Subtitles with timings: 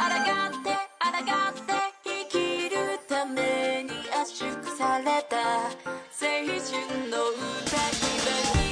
[0.00, 0.02] っ
[0.62, 1.12] て抗っ
[1.66, 1.74] て
[2.04, 5.84] 生きるために圧縮された青春
[7.10, 8.00] の歌姫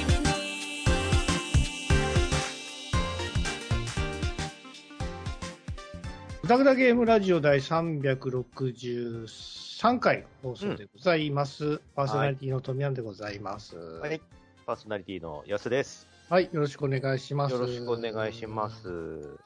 [0.07, 0.85] 君に
[6.41, 11.79] グダグダゲームラジオ第363回放送でございます。
[11.95, 13.77] パーソナリティの富山でございます。
[13.77, 14.21] は、はいい。
[14.65, 16.07] パーソナリティの安です。
[16.37, 17.53] よろしくお願いします。
[17.53, 18.69] よろしくお願いしま。
[18.69, 18.87] す。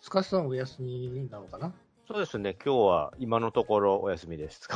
[0.01, 1.73] スカさんお休みなのかな？
[2.05, 4.67] そうですね、今日は今のところお休みです。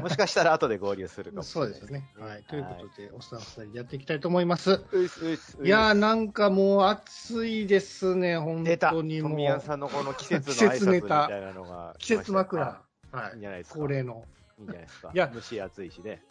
[0.00, 2.10] もしかしたら後で合流するかもしれない そうですよね。
[2.18, 2.44] はい。
[2.44, 4.82] ということで、おっさん二人でやっていきたいと思います。
[4.90, 9.60] ういすういすいやー、なんかもう暑いですね、本当にもう。
[9.60, 12.64] さんのこの季節の季挨拶みたいなのが季節枕。
[12.64, 12.80] は
[13.12, 14.24] はいいいんじゃないですか恒例の。
[14.58, 15.10] いいんじゃないですか。
[15.12, 16.24] いや蒸し暑いしね。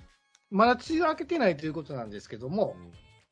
[0.49, 2.75] まだ梅雨明けてないということなんですけども、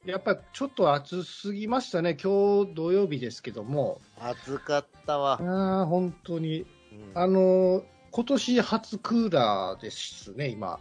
[0.06, 2.18] やっぱりちょっと暑すぎましたね。
[2.22, 4.02] 今日土曜日ですけども。
[4.20, 5.40] 暑かったわ。
[5.42, 6.62] ああ、本当に。
[6.92, 7.84] うんあのー
[8.16, 10.80] 今年初クーラーですね、今。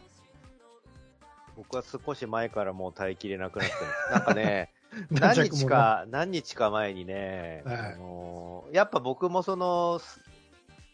[1.57, 4.13] 僕は少し前からもう耐えきれなくなってます。
[4.13, 4.71] なんかね、
[5.11, 10.21] 何日か、何日か前にね、はいあのーやっぱ僕もその、す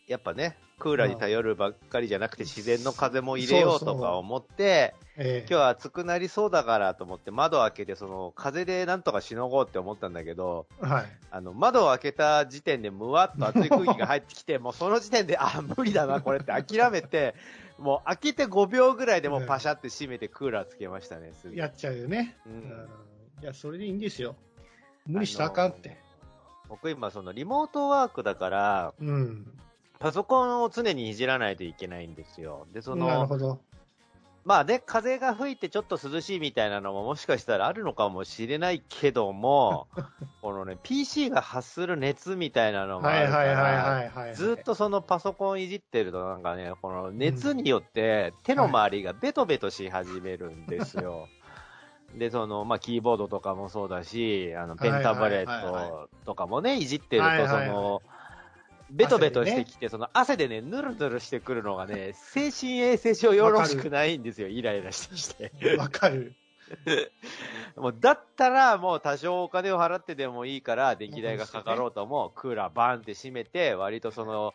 [0.07, 11.05] やっぱね、クーラーに頼るばっかりじゃなくて自然の風も入れようとか思って、え今日は暑くなりそうだからと思って窓を開けて、その風でなんとかしのごうって思ったんだけど、はい。
[11.31, 17.35] あの、窓を開けた時点でむわっと暑い空気が入ってきて、 もうその時点で、あ、無理だな、これって諦めて、
[17.79, 21.57] もう開けて5秒ぐらいでもうパシャって閉めてクーラーつけましたね、すぐ。
[21.57, 22.37] やっちゃうよね。
[22.47, 22.89] ううんん。
[23.43, 24.37] いや、それでいいんですよ。
[25.07, 25.97] 無理したらあかんって。
[26.69, 29.59] 僕今そのリモートワークだから、うん。
[29.99, 32.67] パソコンを常にいじらないといけないんですよ。
[32.73, 33.61] で、その、なるほど。
[34.45, 39.89] まあね、風が吹いてちょっと涼しいみたいなのももしかしたらあるのかもしれないけども、
[40.41, 44.35] このね、PC が発する熱みたいなのがあるかはいはいはいら、はいはい。
[44.35, 51.29] ずっとそのパソコンいじってるとなんかね、この熱によって手の周りがベトベトし始めるんですよ。
[52.15, 58.03] で、その、まあ、キーボードとかもそうだし、あの、ペンタブレットとかもね、いじってると、そはいはいはいの、
[58.91, 65.77] ベトベトしてきて、その汗でね、ぬるぬるしてくるのがね、精神衛生上よろしくないんですよ、イライラしてきて。
[65.77, 66.35] わかる。
[67.77, 74.55] もうだったら、もう多少お金を払ってでもいいから、電気代がかかろうとも、クーラーバーンって閉めて、割とその、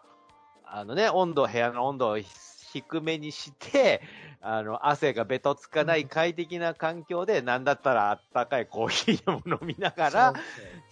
[0.65, 4.01] あのね、温度、部屋の温度を低めにして、
[4.41, 10.33] あの、汗がべとつかない快適な環境で、なんだったらあったかいコーヒーでも飲みながら、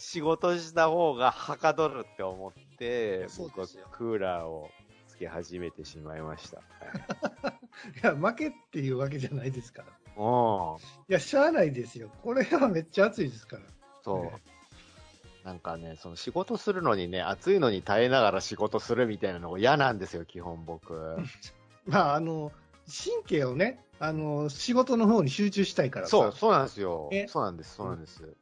[0.01, 4.71] 仕事した方がはかどるって思って、僕はクーラーを
[5.07, 6.57] つけ始めてしまいました。
[6.59, 6.61] い
[8.01, 9.87] や、負けっていうわけじゃないですから。
[10.17, 10.77] うん。
[10.77, 12.09] いや、しゃあないですよ。
[12.23, 13.61] これはめっちゃ暑いですから。
[14.03, 14.23] そう。
[14.23, 14.31] ね
[15.43, 20.93] なんかね、その仕事するのにね、暑いのに耐えながら仕事するみたいなのが嫌なんですよ、基本僕。
[21.85, 22.51] まあ、あの、
[22.87, 27.27] 神経をね、あの、仕事の方に集中したいからさそう、そうなんですよえ？
[27.27, 28.35] そうなんです、そうなんです。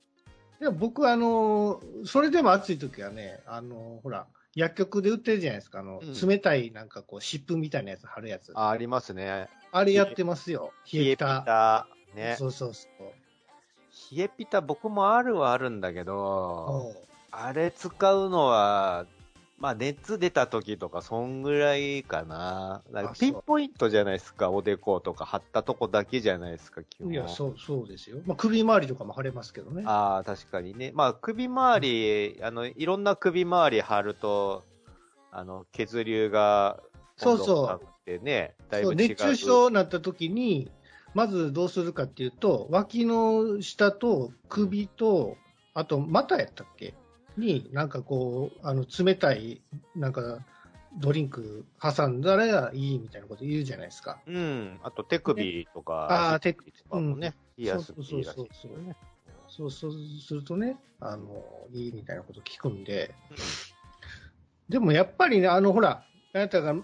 [0.59, 5.79] でも僕はあの、それでも暑い時はね、あの、ほら、薬局で売ってるじゃないですか。
[5.79, 8.51] あの、うん冷たいなんかこう、湿布みたいなやつ貼るやつ。
[8.55, 9.47] ああ、ありますね。
[9.85, 10.73] れやってますよ。
[10.91, 11.41] 冷えピタ。
[11.45, 11.87] タ。
[12.13, 12.35] ね。
[12.37, 14.15] そうそうそう。
[14.15, 16.95] 冷えピタ僕もあるはあるんだけど、おう
[17.31, 19.05] あれ使うのは、
[19.59, 22.81] まあ熱出た時とか、そんぐらいかな。
[22.91, 27.11] かピンポイントじゃないですか、おでことか貼ったとこだけじゃないですか、基本。
[27.11, 28.19] いや、そう、そうですよ。
[28.25, 29.83] まあ、首周りとかも腫れますけどね。
[29.85, 30.91] ああ、確かにね。
[30.95, 34.63] まあ、首周り、あの、いろんな首周り貼ると、
[35.31, 36.79] あの、血流が、
[37.17, 38.95] そうそうね、だいぶ。
[38.95, 40.71] 熱中症になった時に、
[41.13, 45.37] まずどうするかっていうと、脇の下と首と、
[45.73, 46.93] あと股やったっけ
[47.39, 49.61] に、なんかこう、あの、冷たい、
[49.95, 50.39] なんか、
[50.97, 54.19] ドリンク挟んだらいいみたいなこと言うじゃないですか。
[54.25, 54.79] うん。
[54.83, 58.95] あと手首とか、あー足首とかもね、冷やすそうそうそうそう
[59.47, 59.91] そうそう
[60.25, 63.13] するとね、あの、いいみたいなこと聞くんで、
[64.67, 66.75] でもやっぱりね、あの、ほら、あなたが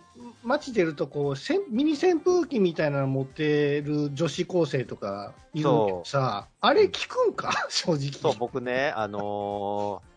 [0.44, 8.12] 街出るとこう、せんミニ扇風機みたいなの持ってる女子高生とかいるけどさ、あれ聞くんか正直。
[8.14, 10.15] そう、僕ね、あのー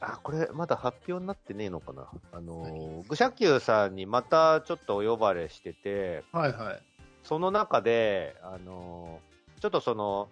[0.00, 2.08] あ、これ、まだ発表になってねえのかな。
[2.32, 6.82] あのー、愚者級さんにまたちょっとお呼ばれしてて、はいはい。
[7.22, 9.30] その中で、あのー
[9.60, 10.28] ちょっとその、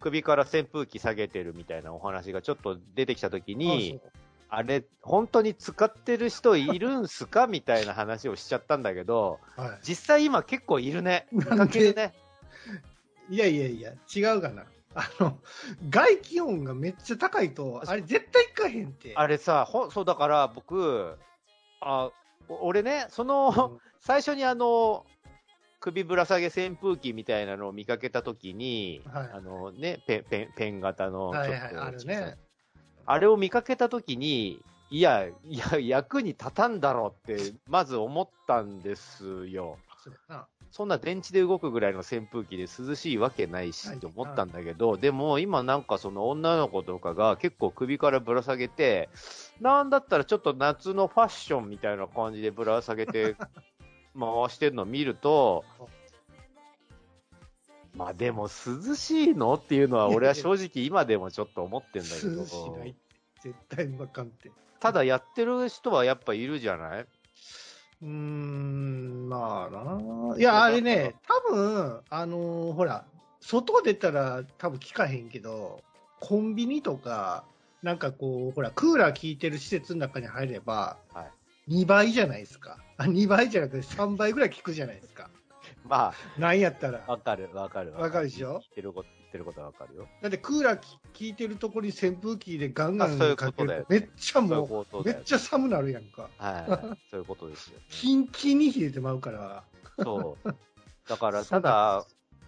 [0.00, 4.00] 首から扇風機下げてるみたいなお話がちょっと出てきたときに、
[4.48, 11.26] あれ、本当に使ってる人いるんすかみたいな話をしちゃったんだけど、はい実際今結構いるね。
[11.30, 12.14] 見かけるね。
[13.28, 14.64] いやいやいや、違うかな。
[14.94, 15.38] あの、
[15.88, 19.12] 外気温がめっちゃ高いと、あれ絶対いかへんって。
[19.14, 21.16] あれさ、ほんそうだから僕、
[21.80, 22.10] あ、
[22.48, 25.04] お俺ね、その、うん最初にあの、
[25.80, 32.36] 首ぶら下げ扇風機みたいなのを見かけたときに、はいあのね、ペン、ペン、ペン型の、はいはい、ちょっとあるね。
[33.06, 39.78] あれを見かけたときに、いや、いや、役に立たんだろうって、まず思ったんですよ。
[40.70, 49.08] そんな電池で動くぐらいの扇風機で涼しいわけないしはいと思ったんだけど、でも今なんかその女の子とかが結構首からぶら下げて、
[49.60, 53.34] なんだったらちょっと夏のファッションみたいな感じでぶら下げて
[54.18, 55.64] 回してるのを見ると、
[57.94, 62.98] まあでも涼しいのっていうのは俺は正直今でもちょっと思ってんだけ涼しどないって、
[63.40, 64.52] 絶対わかんって。
[64.80, 67.06] ただやってる人はやっぱいるじゃない？
[68.02, 70.38] うーん、まあな。
[70.38, 71.14] いや、あれね、
[71.48, 73.04] 多分、あのーほら、
[73.40, 75.82] 外出たら多分聞かへんけど、
[76.20, 77.44] コンビニとか、
[77.82, 81.30] なんかこう、ほら、クーラー効いてる施設の中に入れば、はい
[81.70, 82.78] 2倍じゃないですか。
[82.96, 85.28] あ、2倍じゃなくて3倍ぐらい効くじゃないですか。
[85.84, 87.04] まなんやったら。
[87.06, 88.52] あ、わかるわかるわかるでしょ？
[88.52, 90.08] 言ってること、言ってることはわかるよ。
[90.22, 90.82] だってクーラー効
[91.20, 96.28] いてるところに扇風機でガンガンあそういうかことだよけると、めっちゃそういうもう、めことだよっちゃ寒なるやんか。
[96.38, 99.62] はいはい、そういうことですよ、キンキンに冷えてまうから。
[100.02, 100.54] そう。
[101.08, 102.06] だから、ただ、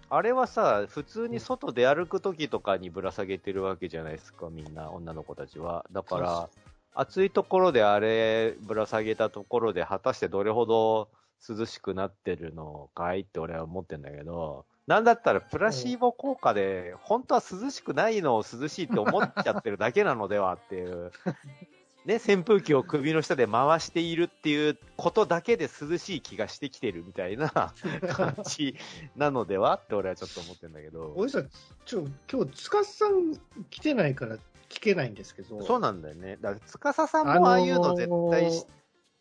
[0.09, 5.87] あれはさ、普通に外出歩くときとかにぶら下げてるわけじゃないですか、みんな、女の子たちは。
[5.93, 6.49] だから、
[6.95, 11.09] 暑いところであれぶら下げたところで、果たしてどれほど
[11.49, 21.13] 涼しくなってるのかいって俺は思ってんだけど、なんだったらプラシーボ効果で、本当は涼しくないのを涼しいって思っちゃってるだけなのではっていう。
[22.07, 27.51] ね、扇風機を首の下で回しているっていうことだけで涼しい気がしてきてるみたいな
[28.11, 28.75] 感じ
[29.15, 31.13] なのではって俺はちょっと思ってるんだけど。
[31.15, 31.49] おじさん、
[31.85, 33.37] ちょ、今日、つかさん
[33.69, 34.39] 来てないから
[34.69, 36.37] 聞けないんですけど、そうなんだよね。
[36.41, 38.67] だから、司さんもああいうの絶対し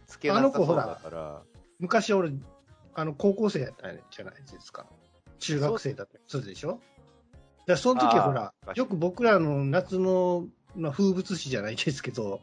[0.08, 1.44] つけなさそうだから。
[1.78, 2.32] 昔俺、
[2.96, 4.88] あの、高校生やったじゃないですか。
[5.40, 6.18] 中学生だった。
[6.18, 6.80] りするでしょ？
[7.78, 12.42] その時ほらよく僕らの夏の、まあ、風物詩じゃないですけど、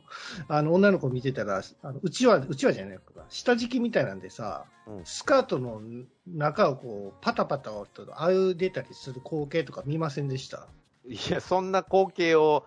[0.49, 5.05] あの、女の子見てたら、あのうちは、うちはじゃないか、下敷きみたいなんでさ、うん。
[5.05, 5.81] スカートの
[6.29, 10.69] 中をこう、パタパタとあう出たりする光景とか見ませんでした？
[11.09, 12.65] いや、そんな光景を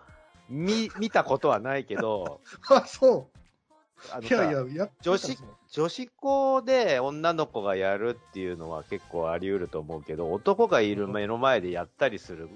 [0.50, 4.10] 見、見たことはないけど、 あ、そう。
[4.12, 5.38] あのさいやいや、や女子
[5.70, 12.48] 女子校で女の子がやるっていうのは結構あり得ると思うけど、男がいる目の前でやったりする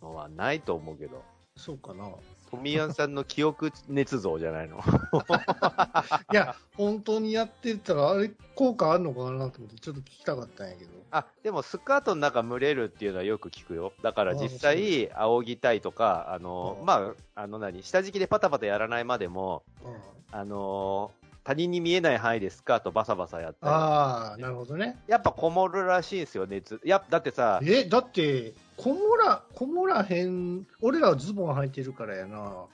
[0.00, 1.22] のはないと思うけど、
[1.56, 2.08] そうかな。
[2.50, 4.78] 富谷さんの記憶捏造じゃないの？
[6.32, 10.90] いや、本当にやってたら、あれ、効果あるのかなと思って、ちょっと聞きたかったんやけど。
[11.10, 13.92] あ、でもスカートの中蒸れるっていうのはよく聞くよ。
[14.02, 19.94] だから実際、仰ぎたいとか、あの、うんまあ、あの何、下敷きでパタパタやらないまでも、うん
[20.30, 21.12] あの、
[21.44, 23.72] 他人に見えない範囲でスカートバサバサやったり。
[23.72, 24.98] ああ、なるほどね。
[25.06, 26.80] やっぱこもるらしいんですよ、熱。
[26.84, 32.64] やだってさ、え、だって、こもら、こもらへん、俺らはズボン履いてるからやな。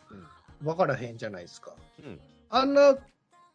[0.64, 1.72] わからへんじゃないですか。
[1.98, 2.20] うん。
[2.48, 2.94] あんな、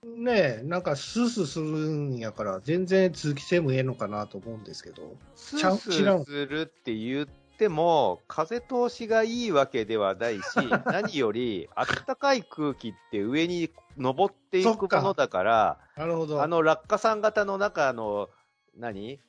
[0.03, 5.15] ねえ、なんかスースーするんやから、全然通気性もええのかなと思うんですけど。
[5.35, 10.43] スースーするって言っても、風通しがいいわけではないし、
[10.85, 16.41] 何より、暖かい空気って上に登っていくものだから、 なるほど。
[16.41, 18.29] あの落下傘型の中の、
[18.77, 19.19] 何？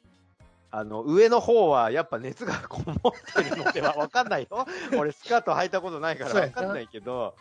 [0.71, 4.67] あの、上の方はやっぱ熱がこもってるのではわかんないよ。
[4.99, 7.35] 俺スカート履いたことないからそうやなわかんないけど、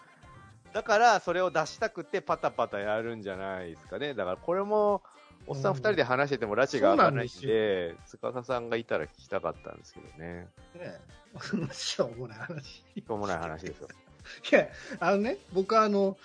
[0.73, 4.13] だからそれを出したくてパタパタやるんじゃないですかね。
[4.13, 5.01] だからこれも、
[5.47, 10.47] おっさん二人で話してても拉致が開かないんそうなんで、司さんがいたら聞きたかったんですけどね。
[10.47, 10.47] ね
[10.79, 10.99] え
[11.73, 12.65] しょうもない話。
[12.65, 13.87] しょうもない話ですよ。
[14.51, 16.17] いや、あのね、僕はあの、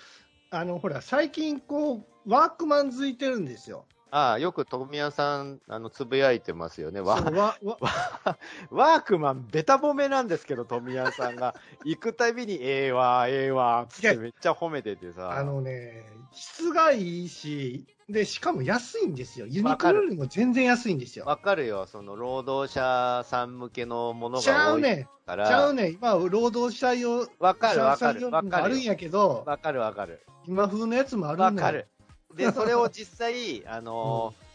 [0.49, 3.85] あの、ほら、最近こう、ワークマンづいてるんですよ。
[4.11, 6.99] ああ、よく富谷さん、あの、つぶやいてますよね。
[6.99, 7.79] わわわ
[8.69, 11.55] ワークマン、ベタ褒めなんですけど、富谷さんが。
[11.85, 15.31] 行くたびに、ええわ、ええわ、つってめっちゃ褒めててさ。
[15.31, 19.47] あのね、質がいいし、で、しかも安いんですよ。
[19.47, 21.23] ユニクロよりも全然安いんですよ。
[21.23, 25.25] わかるよ、その、労働者さん向けのものちゃが多いうねん。
[25.25, 25.47] から。
[25.47, 25.93] ちゃうねん。
[25.93, 30.21] 今、労働者用、わかるわかる者わかるもあるんやけど、わかるわかる。
[30.45, 31.87] 今風のやつもあるのよわかる。。
[32.35, 34.51] で、それを実際、 あのー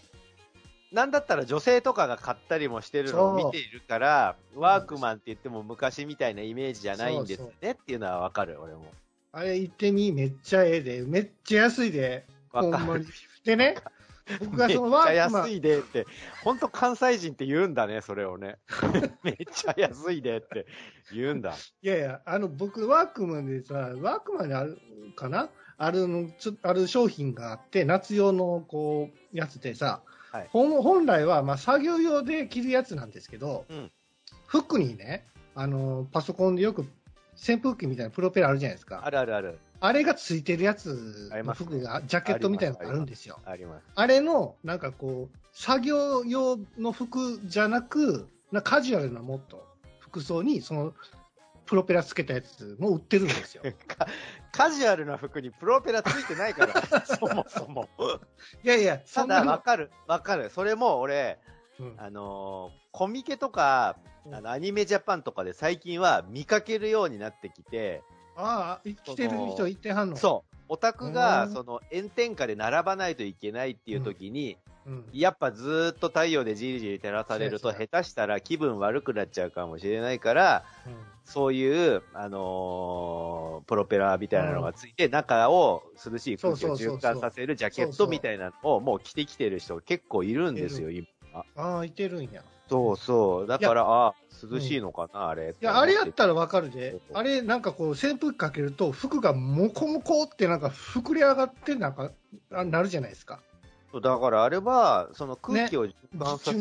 [0.93, 8.87] なんだったら女性とかが買ったりもしてるのを見ているから、うワークマンって言っても昔みたいなイメージじゃないんですねっていうのはわかる、俺も。
[9.33, 13.05] あれ行ってみ、めっちゃええで、めっちゃ安いで、わかる。
[13.45, 13.77] でね、
[14.41, 16.07] 僕がそのワークマン安いでって、
[16.43, 18.59] 本当関西人って言うんだね、それをね。
[19.23, 20.67] めっちゃ安いでって
[21.13, 21.55] 言うんだ。
[21.83, 24.81] いやいや、あの、僕、ワークマンでさ、ワークマンにある
[25.15, 30.03] かなあるの、ちょある商品があって、夏用の、こう、やつでさ、
[30.33, 33.91] はい本本来は、まあ、作業用で着るやつなんですけど、うん
[34.47, 36.87] 服にね、あの、パソコンでよく、
[37.37, 39.03] 扇風機みたいなプロペラあるじゃないですか。
[39.05, 39.59] あるあるある。
[39.81, 43.39] あれがついてるやつの服が、ジャケットみたいなのがあるんですよ。
[43.45, 43.85] あります。
[43.95, 49.67] あれの、なんかこう、作業用の服じゃなく、なカジュアルなもっと
[49.99, 50.95] 服装に、その、
[51.67, 53.63] プロペラつけたやつも売ってるんですよ。
[53.89, 54.07] か
[54.53, 57.89] カジュアルな服にプロペラついてないから、 そもそも。
[58.65, 60.49] いやいや、ただ、そんなわかる、わかる。
[60.51, 61.39] それも俺、
[61.79, 68.03] うんあのーコミケとか、うんあの、アニメジャパンとかで最近は見かけるようになってきて、
[68.37, 70.17] ああ、来てる人いてはんの？
[70.17, 70.57] そう。
[70.69, 74.57] オタクうが、んその、炎天下で並ばないといけないっていう時に、う。
[74.71, 74.76] うん。
[75.13, 80.65] やっぱずーっと太陽でじりじり照らされると、下手したら気分悪くなっちゃうかもしれないから、
[81.25, 91.07] そういう、あのープロペラみたいなのがついて、中を涼しい空気を循環させるジャケットみたいなのをもう着てきてる人結構いるんですよ、今。
[91.57, 92.43] ああ、いてるんや。
[92.69, 93.47] そうそう。
[93.47, 94.15] だから、あ
[94.53, 95.55] 涼しいのかな、あれ。
[95.61, 102.13] いや、あれやったらわかるであれ、なんかこう、扇風機かけると、服がモコモコってなんか膨れ上がって、なんか、
[102.53, 103.41] あなるじゃないですか。
[104.01, 105.93] だからあれは、その空気を循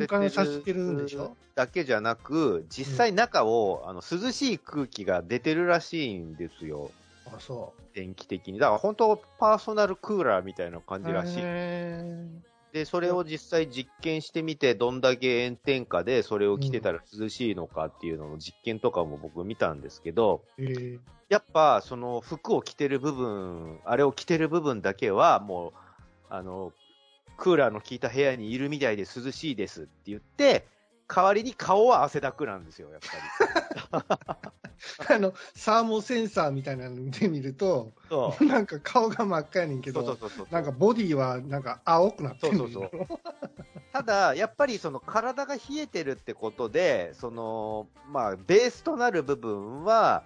[0.08, 1.36] 環させてる,、んでしょ？
[1.56, 6.92] だけじゃなく、実際中を、あの涼しい空気が出てるらしいんですよ。
[7.26, 8.60] あ、そ電気的に。
[8.60, 11.06] だから本当パーソナルクーラーみたいな感う。
[11.06, 11.40] じらしい。
[11.44, 12.26] へ
[12.74, 21.00] で、それを実際実験してみて、どんだけ炎天下でそれを着てたら涼しいのかっていうのの実験とかも僕見たんですけど、ーへ
[21.30, 25.74] やっぱその服を着てる部分、あれを着てる部分だけはもう、
[26.30, 26.74] あの、
[27.38, 30.68] クーラーの効いた部屋にいるみたいで涼しいですって言って、
[31.08, 34.56] 代わりに顔は汗だくなんですよ、やっぱり。
[35.16, 37.94] あの、サーモセンサーみたいなので見ると。
[38.42, 40.48] なんか顔が真っ赤やねんけそうど、そうそうそう。
[40.52, 43.08] なんかボディはなんか青くなってるそうそうそう。
[43.94, 50.24] ただ、やっぱりその体が冷えてるってことで、その、まあ、ベースとなる部分は、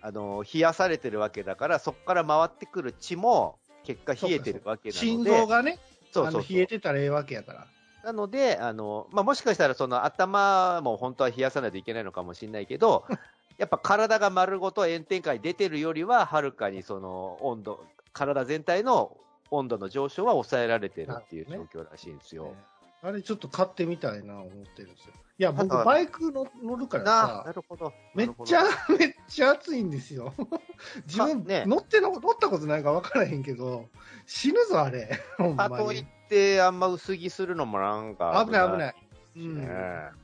[0.00, 5.06] あの、冷やされてるわけだから、そこから回ってくる血も、結果冷えてるわけなので。
[5.06, 5.78] 心臓がね、
[6.14, 7.66] そうそう冷えてたらええわけやから。
[8.04, 13.04] なので、あの、まあ、もしかしたらその頭も本当は冷やさないといけないのかもしれないけど、
[13.58, 19.16] やっぱ体が丸ごと炎天下に出てるよりは、はるかにその温度、体全体の
[19.50, 22.54] 温度の上昇は抑えられてるっていう状況らしいんですよ。
[23.02, 25.14] あれちょっと買ってみたいな思ってるんですよ。
[25.36, 27.10] いや、僕バイクの乗るからな
[27.44, 27.92] なさ、るほど。
[28.14, 28.62] めっちゃ
[28.96, 30.32] めっちゃ暑いんですよ。
[31.06, 33.88] 自分、かね乗っての、乗ったことないから分からへんけど、
[34.26, 35.10] 死ぬぞ、あれ。
[35.36, 35.76] ほんまど。
[35.76, 36.06] かといっに。
[36.28, 38.94] て、あんま薄着するのもなんか危ない危ない。
[39.36, 39.54] うしん。
[39.58, 39.66] ね。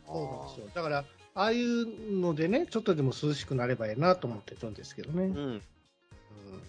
[0.06, 0.68] そうなんですよ。
[0.74, 5.24] だから、ああいうのでね、ちょっとでも涼しくなればいいなと思ってるんですけどね。
[5.24, 5.62] ううん、ん。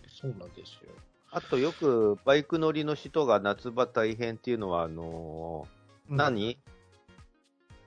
[0.08, 0.92] そうなんですよ。
[1.30, 6.60] あとよくバイク乗りの人が夏場大変っていうのは、あのーうん何？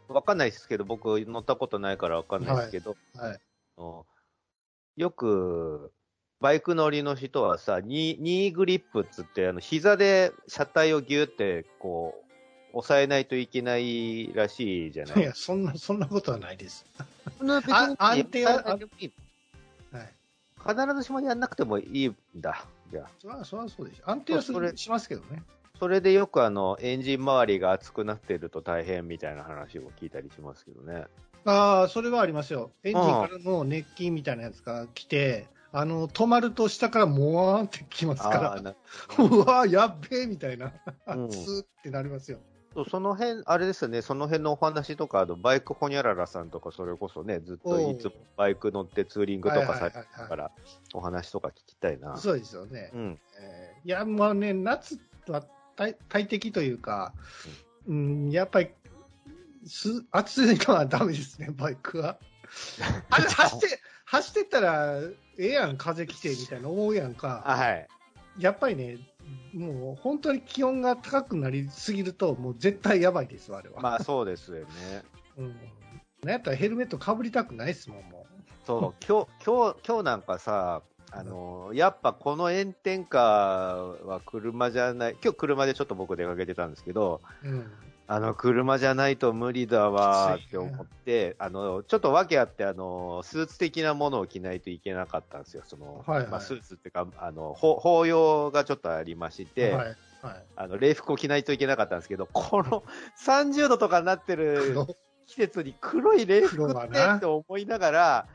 [0.08, 3.40] わかんないですけど、僕乗ったことないからわかんないですけど、はい。
[3.76, 4.06] あの
[4.96, 5.92] よく、
[6.40, 12.22] バイク乗りの人はさ、ニーニーグリップっつって、あの、膝で車体をギュって、こ
[12.72, 16.84] う、押さえないといけないらしいじゃないいや、そんな、そんなことはないです。
[17.40, 18.78] 別にあ安定は。
[20.66, 22.64] 必ずしもやんなくてもいいんだ。
[22.90, 23.10] じゃあ。
[23.18, 24.10] そりゃ、そりゃそうでしょ。
[24.10, 25.42] 安定はすそれるしますけどね。
[25.78, 31.04] それでよくあの、エンジン周りが熱くなってると大変みたいな話を聞いたりしますけどね。
[31.44, 32.70] ああ、それはありますよ。
[32.84, 38.54] エンジンからの熱気みたいなやつが来て、あの、止まると下からモワーンってきますから、
[39.18, 40.72] うわー、やっべえみたいな、
[41.08, 41.30] うんっ
[41.82, 42.38] てなりますよ。
[42.90, 50.50] その辺、あれですよね、その辺のお話とか、あのバイクホニャララさんとか、それこそね、ずっといつもバイク乗ってツーリングとかされてたから、
[50.92, 52.16] お話とか聞きたいな。
[52.16, 52.90] そうですよね。
[52.94, 53.20] うん。
[53.38, 55.44] えーいや、まあね、夏は
[55.76, 57.12] 大大敵というか、
[57.86, 58.68] うん、やっぱり、
[59.66, 62.18] す暑いのはダメですね、 バイクは。
[63.10, 64.98] あれ、走って、走ってったら、
[65.38, 67.42] ええやん、風来て、みたいな思うやんか。
[67.46, 67.88] あはい。
[68.38, 68.98] やっぱりね、
[69.52, 73.80] もう本当に気温が高くなりすぎると、もう絶対やばいですわ、あれは。
[73.80, 74.66] まあそうですよね。
[75.38, 75.56] うん。
[76.22, 78.26] なんやったらヘルメットかぶりたくないですもん、も
[78.64, 80.82] そう、今日、今日、今日なんかさ、
[81.16, 87.48] あの、やっぱこの炎天下は車じゃない、今日車でちょっと僕出かけてたんですけど、う。
[87.48, 87.72] うん。
[88.06, 95.62] あの、車じゃないと無理だわって思って、あの、ちょっと訳あって、あの、スーツ的なものを着ないといけなかったんですよ。
[95.64, 99.96] その、はいはいまあ、スーツっていうか、あの、ほ法要がちょっとありまして、はい。
[100.20, 100.44] はい。
[100.56, 102.84] あの、礼服を着ないといけなかったんですけど、この
[103.24, 104.86] 30度とかになってる黒
[105.26, 108.28] 季節に黒い礼服黒ってって思いながら、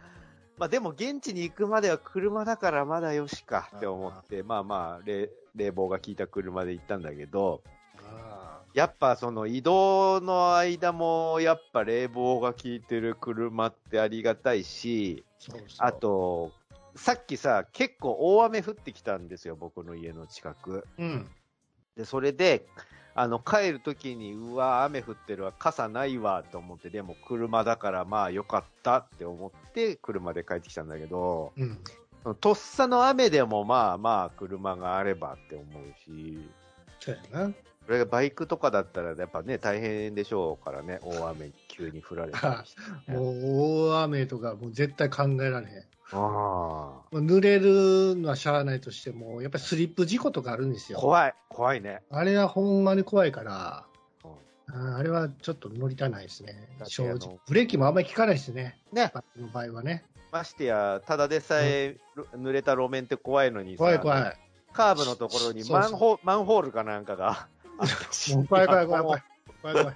[0.60, 7.64] まあでも現地に行くまでは車だからまだよしかって思って、まあまあ冷、冷房が効いた車で行ったんだけど、
[7.98, 16.52] あやっぱその移動の間もやっぱ冷房が効いてる車ってありがたいし、ーそうそうあ、と、
[16.98, 20.86] さっきさ、結構大雨降ってきたんですよ、僕の家の近く。
[20.98, 21.30] うん。
[21.96, 22.66] で、それで、
[23.20, 32.36] あの、帰るときに、うわ、雨降ってるわ、傘ないわ、と思って、でも車だから、まあよかったって思って、車で帰ってきたんだけど、うん。
[32.36, 36.50] とっさの雨でも、まあまあ、車があればって思うし、
[37.02, 37.50] そうやな。
[37.50, 43.18] これがバイクとかだったら、やっぱね、大変でしょうからね、大雨に急に降られたりして、ね。
[43.20, 45.84] もう大雨とかもう絶対考えられへん。
[46.12, 51.00] あもう濡れるのはしゃあないとしても、やっぱりスリップ事故とかあるんですあ、よ。
[51.00, 52.02] 怖い、怖いね。
[52.10, 53.86] あれはほんまに怖いから、
[54.24, 54.40] うん
[54.72, 57.40] あれはちょっと乗りたないですね正直。
[57.48, 58.78] ブレーキもあんまり効かないですね。
[58.94, 60.06] ね、バの場合はね。
[60.32, 61.98] ましてや、ただでさえ、
[62.36, 64.38] 濡れた路面って怖いのにさ、怖い怖い。
[64.72, 67.48] カーブのところにそうそうマンホマンホールかなんかが
[68.48, 69.24] 怖い怖い怖い怖いや。
[69.62, 69.96] 怖い怖い。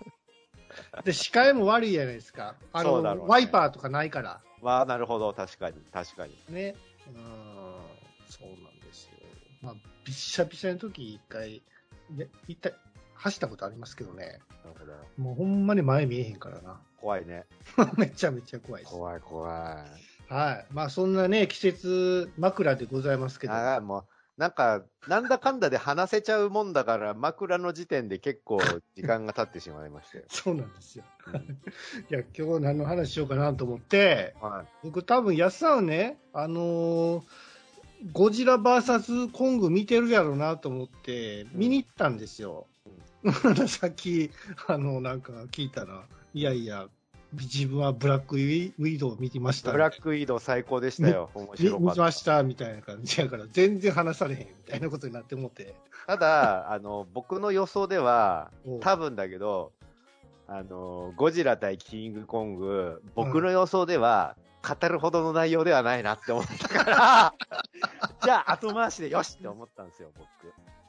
[1.03, 2.55] で、視界も悪いじゃないですか。
[2.72, 4.41] あの、ワイパーとかないから。
[4.63, 6.34] まあ、なるほど、確かに、確かに。
[6.50, 6.75] ね。
[7.08, 7.15] うん、
[8.25, 9.12] そうなんですよ。
[9.62, 11.62] まあ、びっしゃびしゃの時一回、
[12.12, 12.74] で、一体、
[13.15, 14.39] 走ったことありますけどね。
[14.63, 14.93] なるほど。
[15.17, 16.79] もうほんまに前見えへんからな。
[17.00, 17.46] 怖いね。
[17.98, 18.93] めちゃめちゃ怖いです。
[18.93, 19.48] 怖い、怖
[20.29, 20.34] い。
[20.34, 20.65] はい。
[20.72, 23.53] まあ、そんなね、季節枕でございますけど。
[23.53, 24.05] ああ、もう、
[24.37, 28.59] なんか、なんだかんだで話せちゃうもんだから、枕の時点で結構
[28.95, 30.23] 時間が経ってしまいましたよ。
[30.29, 31.03] そうなんですよ。
[31.27, 31.41] うん
[32.09, 34.67] いや、今日何の話しようかなと思って、はい。
[34.83, 37.23] 僕多分安さんはね、あのー
[38.11, 42.67] ゴジラ VS コング見てるやろうなと思って、見に行ったんですよ。
[43.67, 44.29] さっき、
[44.67, 46.89] あの、なんか聞いたら、いやいや、
[47.33, 49.71] 自分はブラックウィドウを見てました。
[49.71, 51.29] ブラックウィード最高でしたよ。
[51.33, 51.93] 面見白かった。
[51.93, 55.75] 見ましたみたいな感じやから、全然話されへんみたいなことになって思って。
[56.07, 59.72] ただ、あの、僕の予想では多分だけど、
[60.48, 67.33] あの、ゴジラ対キングコング、僕の予想では、語るほどの内容ではないなって思ったから、
[68.24, 70.24] じゃあ後回しでよしって思ったんですよ、僕。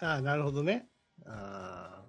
[0.04, 0.86] ああ、なるほどね。
[1.26, 2.03] ああ。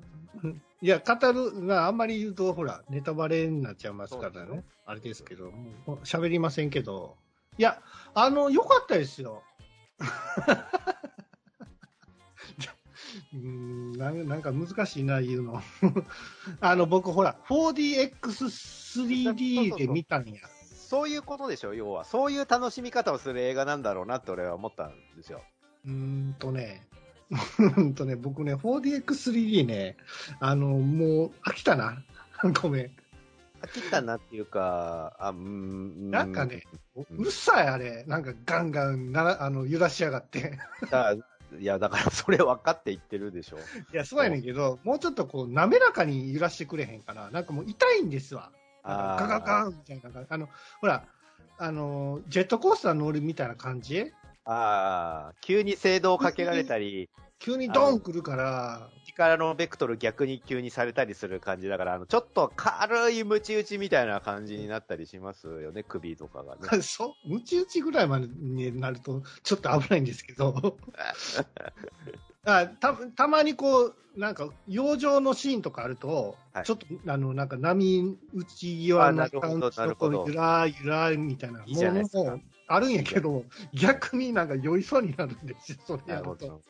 [0.82, 4.64] いや、語る、まあ、あんまり言うと、ほら、ネタバレになっちゃいますからね。
[4.86, 5.52] あれですけど、
[6.04, 7.16] 喋りませんけど。
[7.58, 7.82] いや、
[8.14, 9.44] あの、良かったですよ。
[13.34, 15.62] うーんなんなんか難しいな、言うの。
[16.60, 20.42] あの、僕、ほら、4DX3D で見たんや。
[20.76, 22.04] そういうことでしょ、要は。
[22.04, 25.42] そういう楽しみ方をする映画なんだろうなって俺は思ったんですよ。
[25.86, 26.86] うーんとね、
[27.32, 29.98] うーんとね、僕ね、4DX3D ね、
[30.40, 32.04] あの、もう飽きたな。
[32.62, 32.92] ごめん。
[33.62, 36.12] 飽きたなっていうか、あ、うーん。
[36.12, 36.64] なんかね、
[36.96, 38.04] うるさい、あれ。
[38.06, 40.58] なんかガンガンならあの揺らしやがって。
[40.90, 41.16] だ
[41.60, 43.58] いや、だからそれ分かって言ってるでしょ。
[43.94, 47.30] いや、そうやねんけど、もうちょっとこう、滑らかに揺らしてくれへんかな。
[47.32, 48.52] なんかもう痛いんですわ。
[48.84, 50.26] ガガガンみたいな。
[50.30, 50.50] あの、
[50.82, 51.06] ほら、
[51.58, 54.12] あの、ジェットコースター乗るみたいな感じ
[54.46, 66.62] ああ、急に制動をかけられたり、 急にドン来るから、力のベクトル逆に急にされたりする感じだから、あの、ちょっと軽いムチ打ちみたいな感じになったりしますよね、首とかがね。
[66.82, 70.78] そう、ムチ打ちぐらいまでになると、ちょっと危ないんですけど。
[72.48, 76.66] あたたまにこう、なんか、養生のシーンとかあると、はい。
[76.66, 80.20] ちょっと、あの、なんか、波打ち際のあなるほど感じのなるほど。
[80.20, 82.24] こうゆらゆらみたいな、いいじゃないですか。
[82.32, 86.36] もうあるんやけど、逆になんか酔いそうになるんですよ、 それやると。
[86.36, 86.62] ど。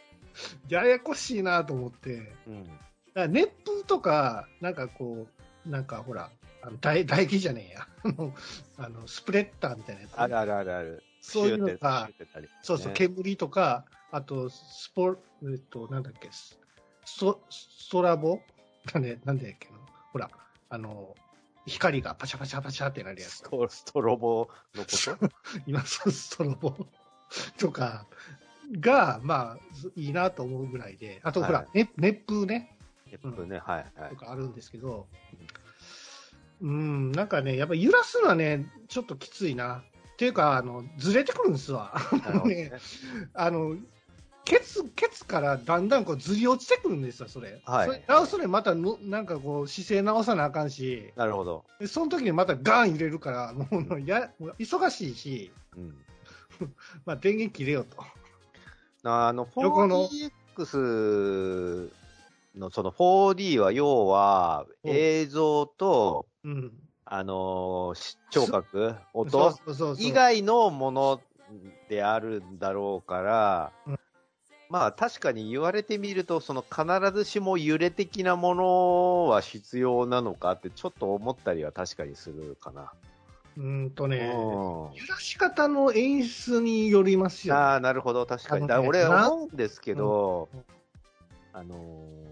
[0.67, 2.33] ややこしいなと思って。
[2.47, 2.63] うん。
[2.65, 2.77] だか
[3.15, 5.27] ら熱風とか、なんかこ
[5.65, 6.29] う、なんかほら、
[6.61, 7.87] あの唾唾液じゃねえや。
[8.77, 10.19] あのスプレッターみたいなやつ。
[10.19, 11.03] あるあるあるある。
[11.21, 16.59] そういうのがシューってシューってたりそうそう、ね煙とか、あと、スポ、えっと、なんだっけ、ス
[17.89, 18.39] トラボ？
[18.93, 19.75] なんで、なんでやっけな？
[20.11, 20.29] ほら、
[20.69, 21.15] あの、
[21.65, 23.35] 光がパシャパシャパシャってなるやつ。
[23.35, 23.43] ス。
[23.43, 25.29] トストロボのこと？
[25.65, 26.75] 今、そうストロボ。
[27.57, 28.05] とか
[28.79, 29.59] が、まあ、
[29.95, 32.77] いいなと思うぐらいで、あと、ほら、はね熱風ね、
[33.09, 34.09] やっぱね、はいはい。
[34.11, 35.07] とかあるんですけど、
[36.61, 39.83] うん、なんかね、やっぱ揺らすのはね、ちょっときついな。
[40.13, 41.93] っていうか、あの、ずれてくるんですわ。
[42.23, 42.71] なるほどね
[43.33, 43.75] あの、
[44.45, 47.61] ケツ、ケツからだんだんこうずり落ちてくるんですよ、それ。
[47.65, 51.65] はいそれ直すね、またの、なんかこう、姿勢直さなあかんし、なるほど。
[51.79, 55.97] でその時にまたガン入れるから、もう、や、もう忙しいし、うん。
[57.05, 57.97] まあ、電源切れようと。
[59.03, 60.07] あの、横の
[60.55, 61.89] 4DX
[62.55, 66.71] のその 4D は要はうん映像と、うん。
[67.07, 69.55] あのーし聴覚、音
[69.99, 71.21] 以外のもの
[71.87, 73.99] であるんだろうから、うん
[74.75, 76.83] まあ確かに言われてみると、その必
[77.17, 82.91] ずしも揺れ的なものは必要なのかってちょっと思ったりは確かにするかな。
[83.55, 87.61] うんとね、うん揺らし方の演出によりますよ、ね。
[87.61, 88.67] ああ、なるほど、確かに。
[88.67, 90.65] だ俺な思うんですけど、うん
[91.53, 92.25] あのー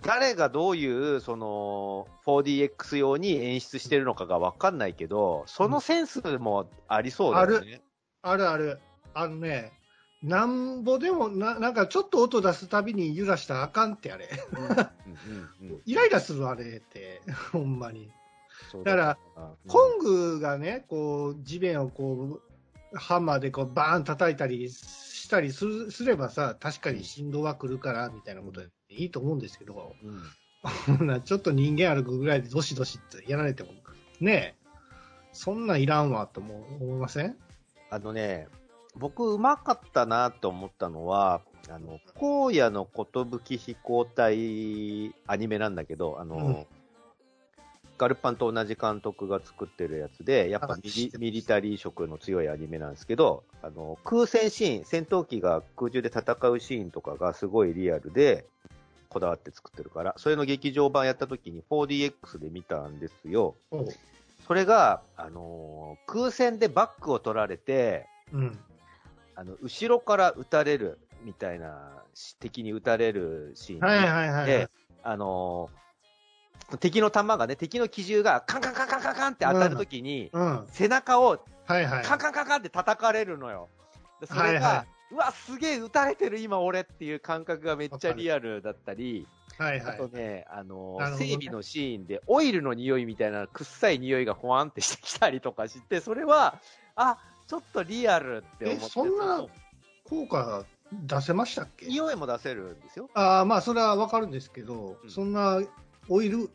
[0.00, 7.82] 誰がどういう、その、4DX 用に演出してるのかがわかんないけど、そのセンスもありそうだよね。
[8.22, 8.78] あるある。
[9.12, 9.72] あのね、
[10.22, 14.28] なんぼでもな、なんかちょっと音出すたびに揺らしたらあかんってあれ。
[15.86, 18.10] イライラするあれって、 ほんまに。
[18.84, 19.70] だから、うん。
[19.70, 22.40] コングがね、こう、地面をこ
[22.92, 31.06] う、ハンマーでこう、バーン叩いたりしたりするすればさ、確かに振動は来るから、みたいなことでいいと思うんですけど、うん。
[31.06, 33.70] なちょっと人間歩くぐらいでどしどしってやられても、
[34.20, 34.66] ねえ、
[35.32, 37.36] そんなんいらんわとも思いません？
[37.90, 38.48] あのね、
[38.98, 46.66] 僕、うまかったなと思ったのは、あの、荒野の寿飛行隊アニメなんだけど、あの、うん
[47.98, 58.46] ガルパンと同じ監督が作ってるやつで、やっぱあミリミリタリー色の強いアニメなんですけど、あの、空戦シーン、戦闘機が空中で戦うシーンとかがすごいリアルで、
[59.08, 63.56] こだわって作ってるから、それの劇場版やった時に 4DX で見たんですよ。
[64.46, 68.58] それが、あのー空戦でバックを取られて、うん。
[69.38, 75.78] あの、後ろから撃たれるみたいな、し敵に撃たれるシーンはいはいはい、はでい。、あのー
[76.80, 80.66] 敵の弾がね、敵の機銃がカンカンカンカンカンカンって当たるときに、うん。
[80.68, 81.38] 背中を。
[81.66, 83.68] カンカンカンカンって叩かれるのよ。
[84.20, 90.08] でそれが、はいはうわ、すげえ撃たれてる今俺っていう感覚がめっちゃリアルだったり、はいはいあと。
[90.08, 96.58] ね、あのー整備のシーンでオイルの匂いみたいな臭い匂いがほわんってしてきたりとかして、それは、
[96.96, 97.16] あ、
[97.48, 98.84] ちょっとリアルって思って。
[98.84, 99.44] えそんな
[100.04, 101.86] 効果出せましたっけ？
[101.86, 103.10] 匂いも出せるんですよ。
[103.14, 105.60] ああ、まあ、それはわかるんですけど、うんそんな
[106.08, 106.50] オイル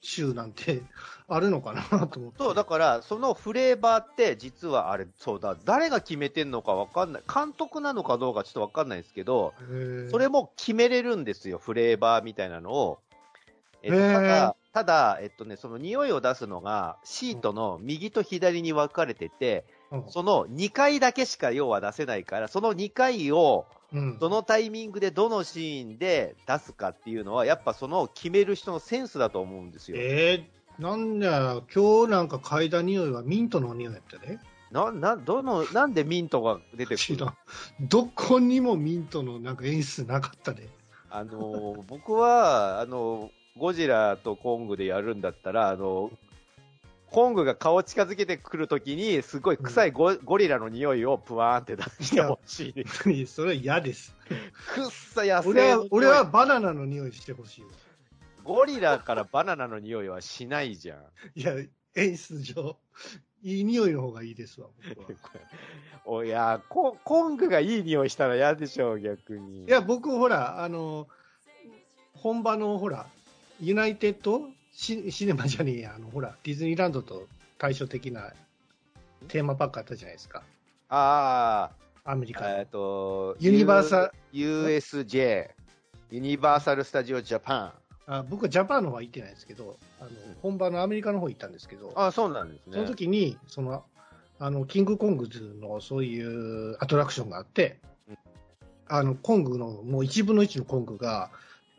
[0.00, 0.82] 臭なんて
[1.28, 2.38] あるのかなと思って。
[2.38, 7.22] そう、だから、そのフレーバーって、実はあれ、そうだ、誰が決めてんのかわかんない。
[7.32, 9.54] 監督なのかどうかちょっとわかんないですけど、
[10.10, 12.98] それも決めれるんですよ、フレーバーみたいなのを。
[13.82, 19.73] えっと、ただ、ただ、えっとね、その匂いを出すのが、シートの右と左に分かれてて、うん
[20.08, 29.96] その2回だけしか要は出せないから、その2回を、うんどのタイミングでどのシーンで出すかっていうのは、やっぱその決める人のセンスだと思うんですよ。
[30.00, 34.40] えー、なんだ、今日なんか嗅いだ匂いはミントの匂いやったね。
[34.72, 37.26] な、な、どの、なんでミントが出てくる。
[37.80, 40.66] どこにもミントのなんか演出なかったね。
[41.08, 46.12] あのー、僕は、あのー、ゴジラとコングでやるんだったら、あのー、
[47.14, 53.34] コングが顔近づけてくるときに、すごい臭いゴ,、ゴリラの匂いをプワーンって出してほしいです。
[53.34, 54.16] それは嫌です。
[54.74, 57.68] くっさ野生の俺は俺はバナナの匂いしてほしいわ。
[58.42, 60.98] ゴリラからバナナの匂いはしないじゃん。
[61.36, 61.52] いや、
[61.94, 62.76] 演出上、
[63.44, 65.18] いい匂いの方がいいですわ、僕は。
[66.04, 69.66] おいやコ、コングがいい匂いしたら嫌でしょ、逆に。
[69.66, 71.06] いや、僕、ほら、あの、
[72.12, 73.06] 本場の、ほら、
[73.60, 77.26] ユナイテッドシシネマじゃねえや、あの、ほら、ディズニーランドと
[77.58, 78.32] 対照的な
[79.28, 80.42] テーマパークあったじゃないですか。
[80.88, 81.70] あ
[82.04, 82.58] あ、アメリカの。
[82.58, 85.50] えっと、ユニバーサ U- USJ、
[86.10, 87.72] ユニバーサル・スタジオ・ジャパン。
[88.06, 90.10] あ僕はジャパンの方は行ってないですけど、あの
[90.42, 92.72] 本場のアメリカの方行ったんですけど、あそうなんですね。
[92.74, 93.84] その時に、その、
[94.38, 98.18] あの、キングコングズのそういうアトラクションがあってうん、
[98.88, 101.30] あの、コングの、もう1分の1のコングが、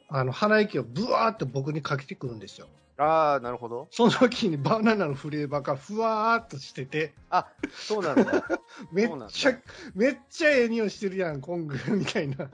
[0.08, 2.68] あの、鼻息をブワーって僕にかけてくるんですよ。
[2.98, 3.88] ああ、なるほど。
[3.92, 8.44] その時に バナナのフレーバーがふわーっとしてて、あ、そうなんだ。
[8.92, 9.58] めっちゃ、
[9.94, 12.50] めっちゃええ匂いしてるやん、コング、みたいな。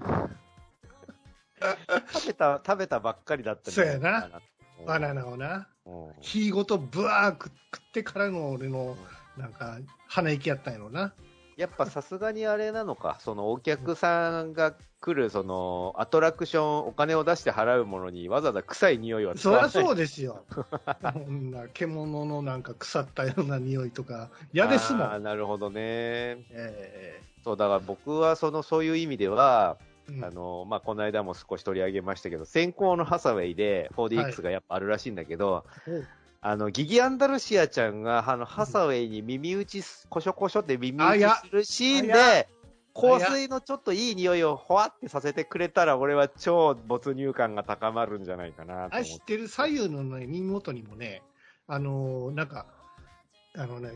[2.14, 4.30] 食べた、食べたばっかりだったんそうやな。
[4.86, 5.14] バナ。
[5.14, 8.98] ナナをな、うん火ごとブワー食食ってからの俺の、
[9.38, 9.78] なんか、
[10.08, 11.14] 鼻息やったんやろな。
[11.56, 19.70] やっぱさすがにあれなのか、そのお客さんが来る、そのアトラクション、お金を出して払うものにわざわざ臭い匂いは使そりゃ。
[19.70, 20.44] そうですよ。
[20.50, 25.24] こんな獣のなんか腐ったような匂いとか、嫌ですもん。
[25.24, 26.46] なるほどね。
[26.52, 29.78] えそう、だから僕はその、そういう意味では、
[30.10, 36.04] えうんあの、まあ、この間も少し取り上げましたけど、先行のハサウェイで 4DX がやっぱあるらしいんだけど、お
[36.42, 42.48] あの、ギギアンダルシアちゃんが、あの、ハサウェイに耳打ちす、コショコショって耳打ちするシーンで、
[42.94, 48.90] 香水のちょっといい匂いをほわってさせてくれたら、俺は超没入感が高まるんじゃないかな。
[48.92, 51.22] あれ知っててる左右の、ね、耳元にもね、
[51.68, 52.66] あのーなんか、
[53.56, 53.92] あのね、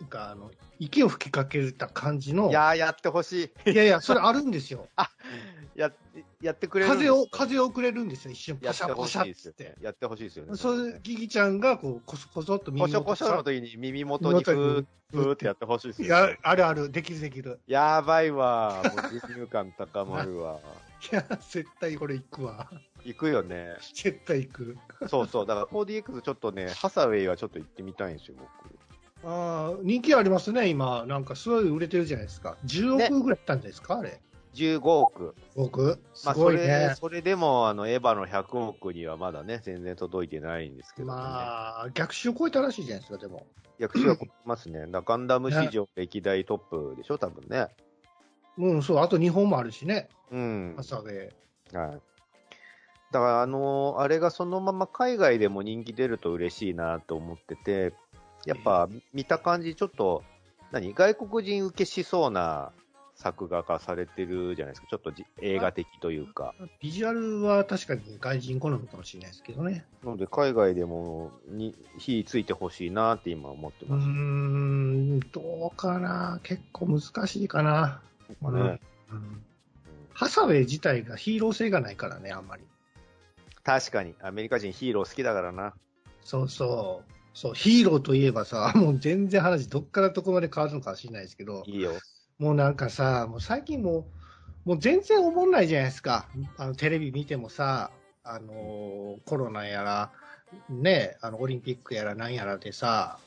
[0.00, 3.72] なんかあの、息を吹きかけた感じの、いやー、やってほしい。
[3.72, 4.88] いやいや、それあるんですよ。
[5.74, 5.92] や、
[6.40, 9.76] やってくれる風を、風を送れるんですよ、一瞬、パシやってほャパシャっしいですよつって。。
[9.80, 10.56] やってほしいですよね。
[10.56, 17.58] それ、ギギちゃんが、こう、こそこそっと耳こしょこしょのさ時に耳元にふーふーってやってほしいですよ、いやね。、あるある、できるできる。
[17.66, 18.82] やばいわ。
[18.84, 20.60] もう没入感高まるわ。
[21.12, 22.70] いや、絶対これ行くわ。
[23.04, 23.76] 行くよね。
[23.94, 24.78] 絶対行く。
[25.08, 25.46] そうそう。
[25.46, 28.78] だから 4DX ちょっとね、ハサウェイはちょっと行ってみたいんですよ、僕。
[29.24, 31.04] ああ、人気ありますね、今。
[31.06, 32.56] なんかすごい売れてるじゃないですか。
[32.64, 34.20] 10億ぐらいいったんですか、あれ。
[34.58, 35.34] 15億。
[35.54, 36.00] 僕。
[36.14, 36.94] すまあ、それ、ね。
[36.98, 41.12] それでも、あの、エヴァの100億にはまだね、全然届いてないんですけど、ね。
[41.12, 43.46] まあ、逆襲を超えたらしいじゃないですか、でも。
[43.78, 44.86] 役所は超えますね。
[44.90, 47.68] ガンダム史上歴代トップでしょ、多分ね。
[48.58, 50.74] うん、そう、あと日本もあるしね、うん。
[50.76, 51.32] 朝で。
[51.72, 52.00] はい。
[53.10, 57.94] だから、あのあれがそのまま海外でも人気出ると嬉しいなと思ってて、
[58.44, 60.22] やっぱ見た感じ、ちょっと、
[60.70, 62.72] 何、外国人受けしそうな
[63.18, 64.86] 作画化されてるじゃないですか。
[64.88, 66.54] ちょっとじ映画的というか。
[66.80, 69.84] ビジュアルは確かに外人好みかもしれないですけどね。
[70.04, 74.06] なので、海外でもに火ついてほしいなって今思ってます。
[74.06, 76.38] ん、どうかな。
[76.44, 78.00] 結構難しいかな。
[78.28, 79.42] ねうん
[80.12, 82.64] ハサウェイ自体がヒーロー性がないからね、あんまり。
[83.62, 85.74] 確かに、アメリカ人ヒーロー好きだからな。
[86.24, 87.12] そうそう。
[87.34, 91.92] そう、ヒーローといえばさ、もう全然話どっからどこまで変わるのかは知れないですけど、いいよ。
[92.38, 94.06] もうなんかさ、もう最近も
[94.64, 96.28] う、もう全然思んないじゃないですか。
[96.56, 97.90] あの、テレビ見てもさ、
[98.22, 100.12] あのーコロナやら、
[100.68, 103.18] ね、あの、オリンピックやらなんやらでさ、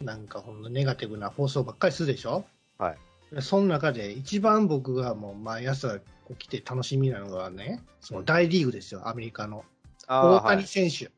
[0.00, 2.44] なんかほんとネガティブな放送ばっかりするでしょ？
[2.78, 3.42] はい。
[3.42, 9.64] その中で一番僕がもう毎朝起きて楽しみなのがね、その大リーグですよ、アメリカの。
[10.06, 10.40] 大。
[10.42, 11.10] 谷選手。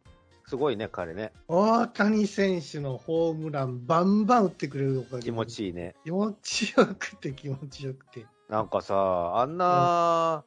[0.49, 1.33] すごいね、彼ね。
[1.49, 5.95] 大谷選手のホームラン、バンバン打ってくれるおかげで気持ちいいね。
[6.05, 8.27] 気持ちよくて気持ちよくて。
[8.49, 10.45] なんかさ、あんな、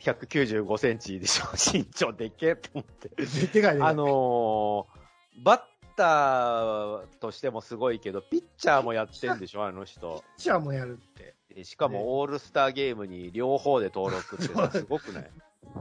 [0.00, 2.46] 195センチでしょ、身長でっけ？
[2.48, 3.10] えと思って。
[3.52, 3.82] でかいね。
[3.82, 5.60] あのー、バッ
[5.96, 10.22] ターとしてもすごいけど、ピッチャーもやってんでしょ、あの人。
[10.36, 11.34] ピッチャーもやるって。
[11.54, 15.30] でしかもオールスターゲームに両方で登録ってさすごくない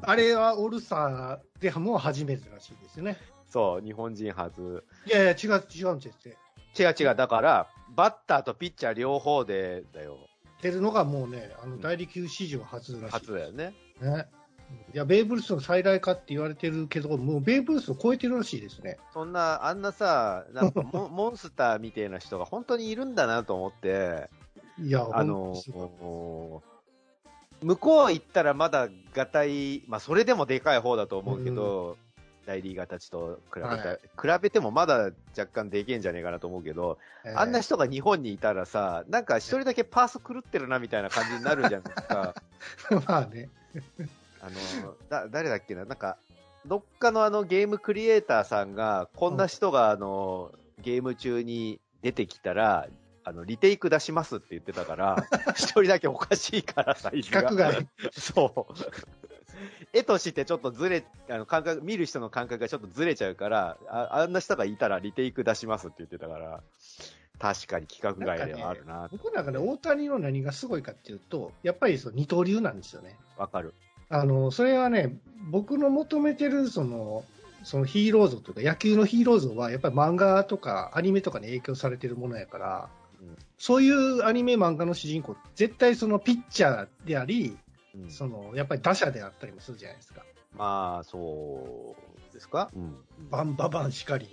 [0.01, 3.17] あれはオールスターでも初めてらしいですよね。
[3.51, 4.83] そう、日本人初。
[5.05, 6.37] いやいや、違う、違うんですって。
[6.81, 10.17] 違う違う、だから、バッターとピッチャー両方でだよ。
[10.61, 13.11] 出るのがもうね、あの、大力球史上初らしい。
[13.11, 13.73] 初だよね。
[13.99, 14.27] ね。
[14.93, 18.97] いや、ベーブ・ルースの再来かって言われてるけど、もうベーブ・ルースを超えてるらしいですね。
[19.13, 24.29] そんな、あんなさ、なんかモ モンスターみたいな人が本当にいるんだなと思って、
[24.79, 26.61] いや、あのほんとすご
[27.61, 31.97] 向こう行ったらまだがたい、まあそれでもでかい方だと思うけど、
[32.45, 42.35] 大リーガーたちと比べた、はい比べてもまだ若干でけえんじゃねえかなと思うけど、いえーあんな人が日本にいたらさ、なんか一人だけパース狂ってるなみたいな感じになるじゃないですか。
[43.07, 43.49] まあね。
[44.41, 44.49] あ
[44.83, 45.85] の、だ、誰だっけな？
[45.85, 46.17] なんか、
[46.65, 52.87] どっかのあのゲームクリエイターさんが、こんな人があの、ゲーム中に出てきたら、
[53.23, 57.51] あの、リテイク出しますって言ってたから、 一人だけおかしいから、サイズが。
[58.17, 59.20] そう。
[59.93, 66.61] 絵としてちょっとずれ、あの、感覚、見る人の感覚がちょっとずれちゃうから、ああんな人がいたらリテイク出しますって言ってたから、
[67.39, 73.17] 確かに規格外ではあるな、僕なんかね、大谷の何がすごいかっていうと、やっぱりその二刀流なんですよね。
[73.37, 73.73] わかる。
[74.09, 75.17] あの、それはね、
[75.49, 77.23] 僕の求めてる、その、
[77.63, 82.89] そのヒーロー像というか、野球のヒーロー像は、やっぱり漫画とかアニメとかに影響されてるものやから、
[83.21, 87.55] うんそういうアニメ漫画の主人公、絶対そのピッチャーであり、
[87.95, 90.23] うんその、やっぱり打者であったりもするじゃないですか。
[90.57, 91.95] まあ、そ
[92.29, 92.69] うですか？
[92.75, 92.95] うん。
[93.29, 94.27] バンババンしかり。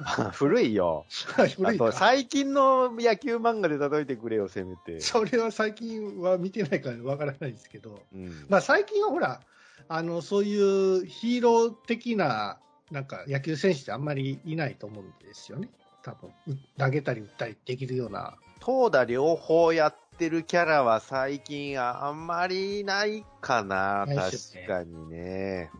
[0.32, 1.04] 古いよ。
[1.56, 5.00] 古い最近の野球漫画で例えてくれよ、せめて。
[5.00, 8.46] それは最近は見てないからわからないですけど、うん。
[8.48, 9.40] まあ最近はほら、
[9.88, 10.56] あの、そうい
[11.02, 12.58] うヒーロー的な、
[12.90, 15.68] なんか野球選手ってあんまりいないと思うんですよね。
[16.02, 18.36] 多分、う投げたり打ったりできるような。
[18.60, 25.70] 投打両方やってるキャラは最近ああんまりないかな、ないっすよね確かにね。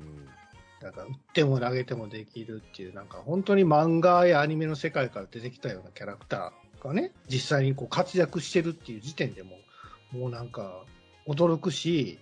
[0.81, 9.59] だから、打っても投げてもできるっていう、なんか本当に漫画やアニメの世界から出てきたようなキャラクターがね、実際にこう活躍してるっていう時点でも、
[10.11, 10.85] もうなんか
[11.27, 12.19] 驚くし、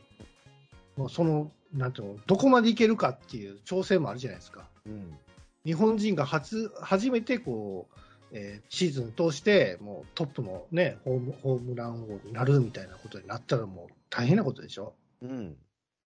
[0.96, 4.66] もうその、なんていうの、どこまでいけるかっていう挑戦もあるじゃないですか。
[4.86, 4.92] うん。
[4.92, 5.18] うん。
[5.64, 8.00] 日本人が初、初めてこう、
[8.32, 14.94] えーシーズン通してもうトップの、ね、ホームホームラン王になるみたいなことになったらもう大変なことでしょ？
[15.22, 15.56] うん。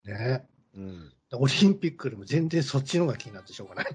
[0.04, 0.46] ね。
[0.76, 1.12] うん。
[1.32, 3.86] オリンピックよりも全然そっちの方が気になってしょうがない。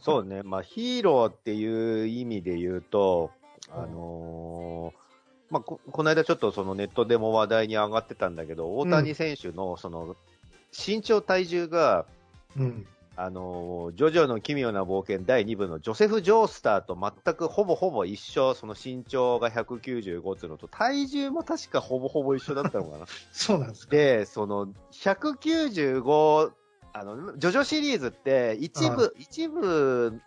[0.00, 0.42] そうね。
[0.42, 3.30] まあ、ヒーローっていう意味で言うと、
[3.70, 10.16] あのーまあ、こ、この間ちょっとそのネットでも話題に上がってたんだけど、大谷選手のその、
[10.72, 12.06] 身長体重が、
[12.56, 12.86] うん。
[13.16, 23.06] あのージョジョの奇妙な冒険第2部のジョセフ・ジョースターと全くほぼほぼ一緒、その身長が195っていうのと、体重も確かほぼほぼ一緒だったのかな。
[23.32, 23.94] そうなんですか。
[23.94, 26.52] で、その、195、
[26.94, 30.20] あの、ジョジョシリーズって、一は部、一部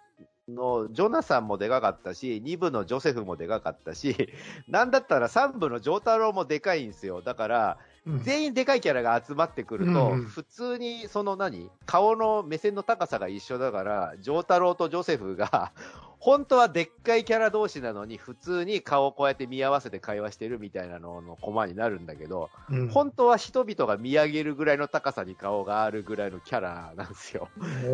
[0.48, 4.30] のジョナサンもでかかったし、二部のジョセフもでかかったし、
[4.68, 7.24] なんだったら三部のジョータロウもでかいんですよ。
[7.24, 15.72] だから、うん全員でかいキャラが集まってくると、普通にその何顔の目線の高さが一緒だから、ジョータロウとジョセフが、
[16.20, 22.90] 本当はでっかいキャラ同士なのに、普通に顔をこうやって見合わせて会話してるみたいなののコマになるんだけど、うん。
[22.90, 27.50] 本当は人々が見上げるぐらいの高さに顔があるぐらいのキャラなんですよ。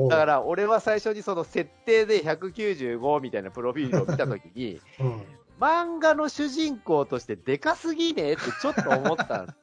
[0.09, 5.21] だから俺は最初にその設定で195みたいなプロフィールを見たときに、うん。
[5.59, 9.60] 漫画の主人公としてでかすぎねえってちょっと思ったんです。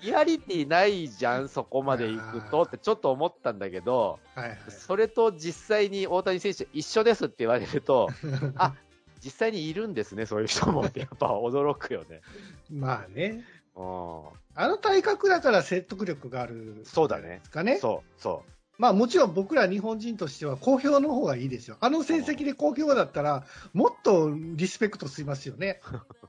[0.00, 4.58] リアリティないじゃん、そこまで行くとってちょっと思ったんだけど、はいはい。
[4.68, 8.08] それと実際に大谷選手一緒ですって言われると、
[8.56, 8.74] あ、
[9.22, 12.22] 実際にいるんですね、そういう人もって やっぱ驚くよね。
[12.70, 13.44] まあね。
[13.76, 14.22] うん。
[14.54, 16.80] あの体格だから説得力がある。
[16.84, 17.76] そうだねかね。
[17.76, 18.50] そう、そう。
[18.78, 21.76] まあもちろん僕ら日本人としては公表の方がいいですよ。
[21.80, 25.80] あの成績で公表だったら、もっとリスペクトしますよね。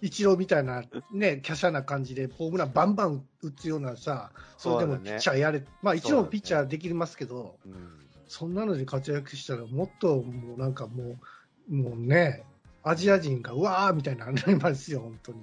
[0.00, 7.74] 一郎みたいな、ね、華奢な感じで、ホームランバンバン打つようなさ、それでもそうだねピッチャーやれ、まあ一郎そうだねもピッチャーできますけど、うん
[8.30, 11.16] そんなので活躍したら、もっともうなんかも
[11.70, 12.44] う、もうね、
[12.82, 15.42] アジア人がうわーみたいになりますよ、本当に。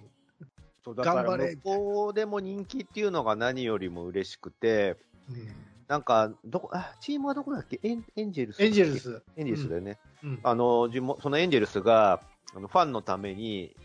[0.83, 4.97] そうだから頑張れ向こうでも人気っていうのが何よりも嬉しくて、
[5.29, 5.47] うん
[5.87, 7.79] なんか、どこ、あ、チームはどこだっけ？
[7.83, 8.63] エンエンジェルス。
[8.63, 8.99] エンジェル。
[8.99, 9.21] ス。
[9.37, 9.99] エンジェルスだよね。
[10.23, 12.21] うんあの、地元そのエンジェルスが、
[12.55, 13.75] あのファンのために、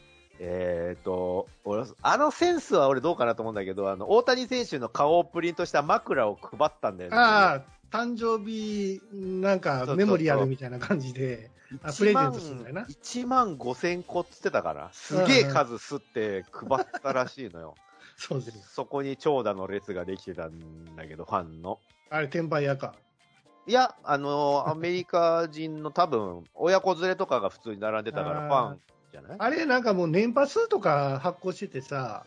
[0.43, 7.17] えっ、と、俺、あのセンスは俺どうかなと思うんだけど、あの、大谷選手の顔をプリントした枕を配ったんだよね。
[7.17, 11.51] ああ、誕生日、なんかメモリアルみたいな感じで、
[11.83, 17.75] あプレゼントするんだよな1万5千個っつってたから、すげえ数吸って配ったらしいのよ。
[18.17, 18.75] そうです。
[18.75, 21.79] そこに長蛇の列ができてたんだけど、ファンの。
[22.09, 22.95] あれ、転売屋か。
[23.67, 28.81] いや、あのーアメリカ人の多分、親子連れとかが普通に並んでたから、 ファン
[29.13, 29.37] じゃない？
[29.39, 32.25] あれ、なんかもう年パスとか発行しててさ、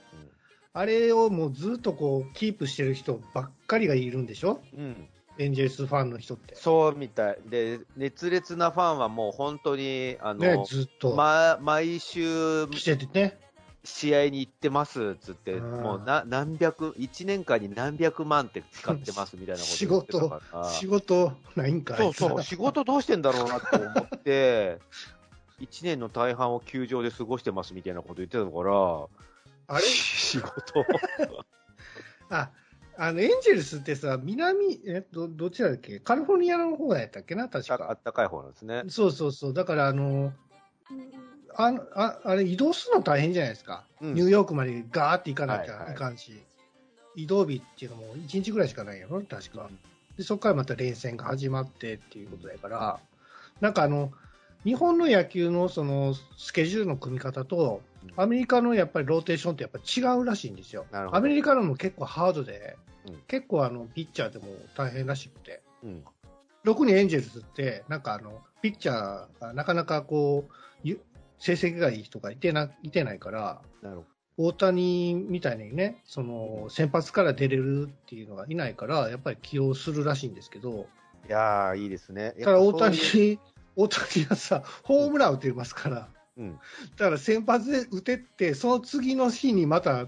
[0.74, 4.62] あれをもうずっとこう、キープしてる人ばっかりがいるんでしょ？
[4.74, 4.80] うん。
[4.80, 6.54] うんエンジェルスファンの人って。
[6.54, 7.40] そうみたい。
[7.48, 13.40] で、熱烈なファンはもう本当に、あの、ね、ずっとま、毎週来ててね。
[13.84, 20.70] 試合に行ってますっつって、うんもうな何百、1年間に何百万って使ってますみたいなこと言ってたから。
[20.70, 24.78] 仕事ないんかそうそう、仕事どうしてんだろうなって思って、
[25.62, 29.08] 1年の大半を球場で過ごしてますみたいなこと言ってたから、
[29.68, 29.84] あれ？
[29.84, 30.86] 仕事。
[32.30, 32.52] あ、
[32.98, 36.00] あの、エンジェルスってさ、南、え、ど、どちらだっけ？
[36.00, 37.48] カリフォルニアの方やったっけな？
[37.50, 37.94] 確ああか。
[37.94, 38.84] ったかい方なんですね。
[38.90, 39.54] そうそうそう。
[39.54, 40.34] だから、あの、
[41.56, 43.86] あのああれ、移動するの大変じゃないですか？
[44.02, 44.14] うん。
[44.16, 45.94] ニューヨークまでガーって行かなきゃはいはい。
[45.94, 46.44] いかんし、
[47.16, 49.70] 移動日っていうのも1日ぐらいしかないやろ確か。
[50.18, 53.00] で、そこからまた連戦が始まってっていうことだから、
[53.62, 54.12] なんかあの、
[54.64, 57.82] 日本の野球のそのスケジュールの組み方と、
[58.16, 60.86] アメリカのやっぱりローテーションってやっぱ違うらしいんですよ。
[60.92, 64.46] アメリカのも結構ハードで、うん結構あの、ピッチャーでも
[64.78, 65.62] 大変らしくて。
[65.84, 66.04] うん。
[66.64, 71.02] 特にエンジェルスって、なんかあの、ピッチャーがなかなかこう、ゆ
[71.38, 73.62] 成績がいい人がいてな、いてないから、
[74.38, 80.88] 大谷みたいにね、その、先発から出れるっていうのがいないから、やっぱり起用するらしいんですけど、ど。
[81.28, 82.34] いやー、いいですね。
[82.42, 82.98] ただ大谷
[83.76, 86.60] 大谷はさ、ホームラン打てますから、うん。
[86.98, 90.08] だから先発で打てって、その次の日にまた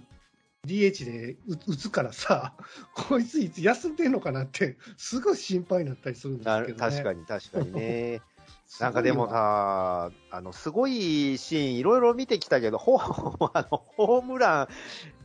[0.65, 2.53] DH で打打つからさ、
[2.95, 6.91] こいついつ休んでんのかなって、すごい心配になったりするんでなすけどね。
[6.91, 8.21] 確かに確かにね。
[8.79, 14.63] なんかでもさ、あの、すごいシーンいろいろ見てきたけど、ほあのホームラ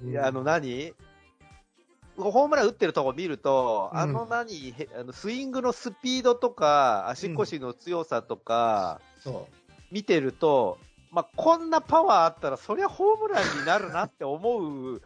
[0.05, 0.95] ン、うんあの何？
[2.23, 3.99] ホームラン打ってるとこ見ると、うん。
[3.99, 9.49] あの何、へあのスイングのスピードとか、足腰の強さとか、そ
[9.91, 10.79] 見てると、
[11.11, 15.03] まあ、こんなパワーあったら、そりゃホームランになるなって思う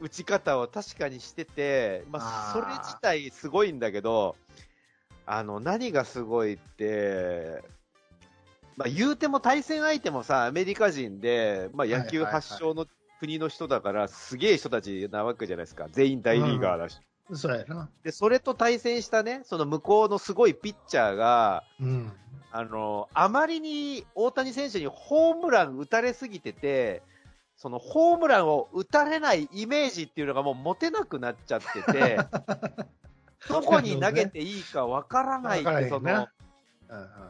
[0.00, 4.36] 打ち方を確かにしてて、まあ、それ自体すごいんだけど、
[5.24, 7.62] あの、何がすごいって、
[8.76, 12.86] まあ、言うても対戦相手もさ、アメリカ人で、まあ、野球発祥の
[13.20, 15.86] 国の人だから、すげえ人たちなわけじゃないですか。
[15.90, 17.00] 全員大リーガーだし。
[17.32, 17.90] そうやな。
[18.04, 22.12] で、それと対戦したね、その向こうのすごいピッチャーが、うん。
[22.52, 27.02] あの、あまりに大谷選手にホームラン打たれすぎてて、
[27.56, 32.18] そのホームランを打たれないイメージっていうのがもう持てなくなっちゃってて、
[33.48, 36.28] どこに投げていいかわからないって、その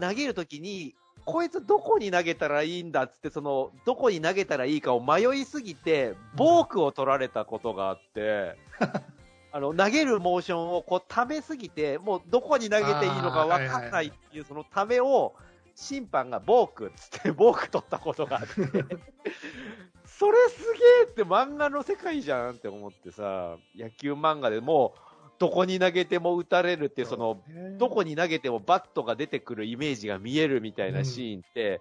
[0.00, 0.94] 投げるときに、
[1.26, 8.56] こいつどこに投げたらいいんだっつって、その、どこに投げたらいいかを迷いすぎて、ボークを取られたことがあって、
[9.50, 15.34] あの、投げるモーションをこう、ためすぎて、もうどこに投げていいのかわかんないっていう、そのためを、
[15.74, 18.48] 審判がボークっつって、ボーク取ったことがあって、
[20.06, 25.05] それすげえって漫画の世界じゃんって思ってさ、野球漫画でもう、
[25.38, 31.80] どこに投げても打たれるっていう、その、ねどこに投げてもバットが出てくるイメージが見えるみたいなシーンって、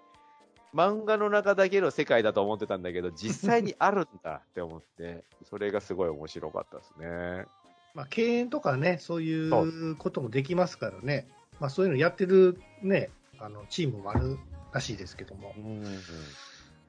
[0.74, 7.46] 漫画の中だけの世界だと思ってたんだけど、実際にあるんだって思って、それがすごい面白かったですね。
[7.94, 11.26] まあ、敬遠とかね、そういそううこともできますからね。
[11.58, 14.38] まあ、そういうのやってるね、あの、チームもある
[14.72, 15.54] らしいですけども。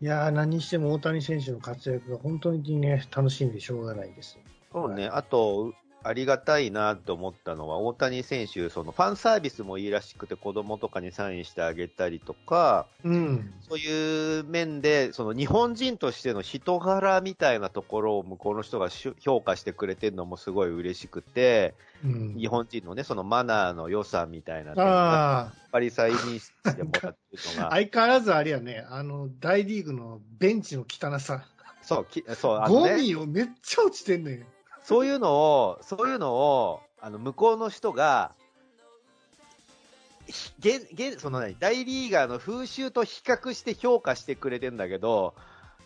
[0.01, 4.38] いやー、何にしても大谷選手の活躍が本当にね、楽しんでしょうがないです。
[4.74, 5.74] そうね、あと、
[6.07, 13.53] ありがたいなと思ったのは、大谷選手、そのファンサービスもいいらしくて、子供とかにサインしてあげたりとか、うん。
[13.67, 31.45] そういう面で、その日本人としての人柄みたいなところを向こうの人がし評価してくれてるのもすごい嬉しくて、うん、日本人のね、そのマナーの良さみたいなやっあぱり再認識してもらってるのあ、が、 相変わらずあれやね、あの、大リーグのベンチの汚さ。
[31.81, 34.45] そう、きそう、あのね、ゴミをめっちゃ落ちてんねん。
[34.88, 38.31] そういうのを、そういうのを、あの、向こうの人が、
[40.27, 45.33] ひげげその何、大リーガーの風習と比較して評価してくれてんだけど、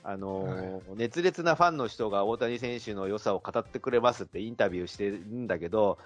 [0.03, 5.97] あのー熱烈なファンの人が大谷選手の良さを語ってくれますってインタビューしてるんだけど、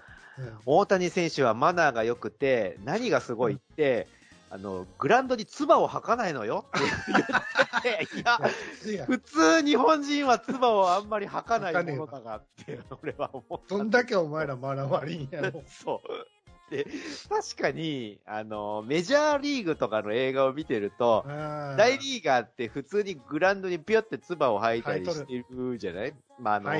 [0.66, 4.08] 大谷選手はマナーが良くて、何がすごいって、
[4.56, 13.76] あの、グラウンドに唾を吐かないのよって言ってて、いや、普通日本人は唾をあんまり吐かないものだがって、俺は思った。
[13.76, 15.62] どんだけお前らマナー悪いんやろ。
[15.68, 16.72] そう。
[16.74, 16.88] で、
[17.30, 26.14] 確かに、あの、メジャーリーグとかの映画を見てると、大大リーガーって普通にグラウンドにピュって唾を吐いたりしてるじゃない？
[26.39, 26.72] まあ、あの。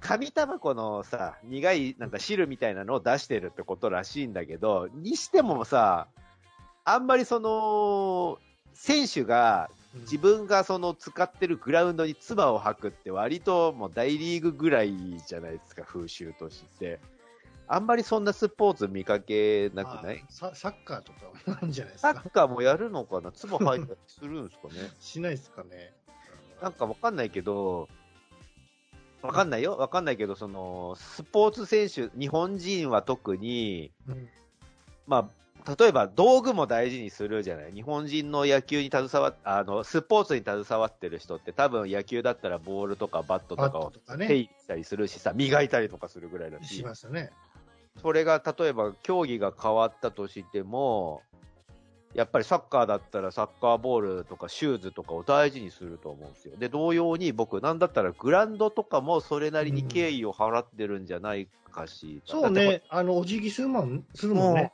[0.00, 6.08] 紙タバコのさ、苦いなんか汁みたいなのを出してるってことらしいんだけど、にしてもさ、
[6.84, 8.38] あんまりその、
[8.74, 9.70] 選手が
[10.00, 14.92] 自分がその使ってるグラウンドに唾を吐くって割ともう大リーグぐらい
[15.26, 16.98] じゃないですか、風習として。
[17.68, 20.24] あんまりそんなスポーツ見かけなくない？
[20.28, 22.22] あササッカーとかもなんじゃないですサか。
[22.26, 23.32] ッカーもやるのかな？
[23.32, 24.90] 唾吐いたりするんですかね？
[25.00, 25.94] しないですかね。
[26.60, 27.88] なんかわかんないけど、
[29.22, 29.76] わかんないよ。
[29.76, 34.28] わかんないけど、その、スポーツ選手、日本人は特に、うん
[35.06, 35.28] まあ、
[35.78, 37.72] 例えば道具も大事にするじゃない。
[37.72, 47.30] 日本人の野球に携わっ、あの、スポーツに携わってる人って多分野球だったらボールとかバットとバかを手入れしたりするしさ、磨いたりとかするぐらいだしし、ますよね。
[48.00, 51.22] それが例えば競技が変わったとしても、
[52.14, 56.56] やっぱりサッカーだったらサッカーボールとかシューズとかを大事にすると思うんですよ。
[56.58, 62.20] で、同様に僕、なんだったらグラウンドとかもそれなりに敬意を払ってるんじゃないかし。
[62.26, 64.72] そうね、あの、お辞儀するもん、するもんね。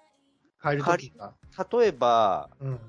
[0.59, 1.34] 入るときが。
[1.72, 2.80] 例えば、うん。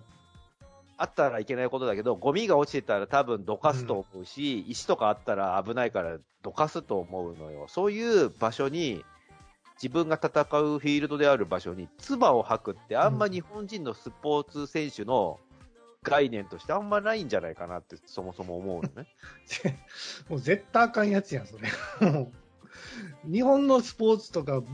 [0.98, 7.68] あったらいけないことだけど、ゴミが落ちてたら多分どかすと思うし、石とかあったら危ないからどかすと思うのよ。
[7.70, 9.06] そういう場所に、
[9.82, 15.40] 自分が戦うフィールドである場所に唾を吐くってあんま日本人のスポーツ選手の
[16.04, 19.08] 概念としてあんまないんじゃないかなってそもそも思うのね。
[20.28, 21.70] もう絶対あかんやつやん、それ。
[23.26, 24.68] 日本のスポーツとか、ぶ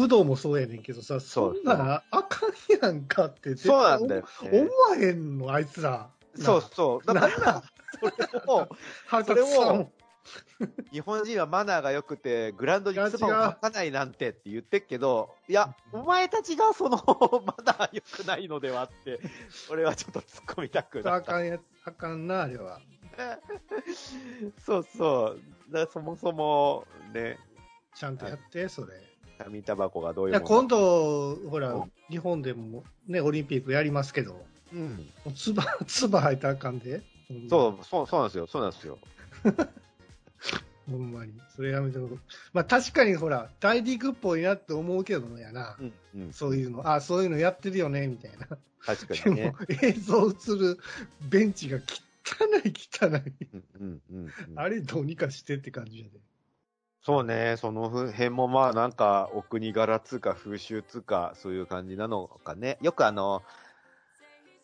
[0.00, 4.68] 武道もそうやねんけどさ、そんなあかんやんかってそうなんだよ、思ね。
[4.90, 6.10] わへんの、あいつら。
[6.36, 7.06] そうそう。
[7.06, 7.62] だなから、な
[8.00, 8.68] それを、
[9.06, 9.92] 腹それを
[10.92, 16.96] 日本人はマナーが良くて、グラウンドに唾を吐かないなんてって言ってっけど、いや、お前たちがその
[17.44, 19.20] マナー良くないのではって、
[19.70, 21.14] 俺はちょっと突っ込みたくなった。
[21.14, 22.80] あかんやつ、あかんな、あれは。
[24.64, 25.40] そうそう。
[25.72, 27.38] だそもそも、ね、
[27.94, 28.92] ちゃんとやって、それ。
[29.38, 30.68] 紙タバコがどういうものか。
[30.68, 35.10] 度、ほらうん、日本でもね、オリンピックやりますけど、もうん。
[35.26, 37.02] うつば、 つば吐いたらあかんで。
[37.48, 38.46] そう、そう、そうなんですよ。
[38.46, 38.98] そうなんですよ。
[40.90, 41.32] ほんまに。
[41.54, 42.08] それやめても
[42.52, 45.76] まあ確かにほら、大陸っぽいなって思うけどのやな。
[45.78, 46.32] うん、うん。
[46.32, 48.46] そういうの、あ、そういうのやってるよね、みたいな。
[48.84, 50.78] 確かでにねも。、映像映る
[51.28, 51.80] ベンチが汚
[52.64, 53.46] い汚い。
[53.52, 54.58] うん、うん、うんうん。
[54.58, 56.20] あれどうにかしてって感じやで。
[57.04, 62.78] そうね、その辺もまあなんか、お国柄つうか風習つうか、そういう感じなのかね。
[62.80, 63.42] よくあの、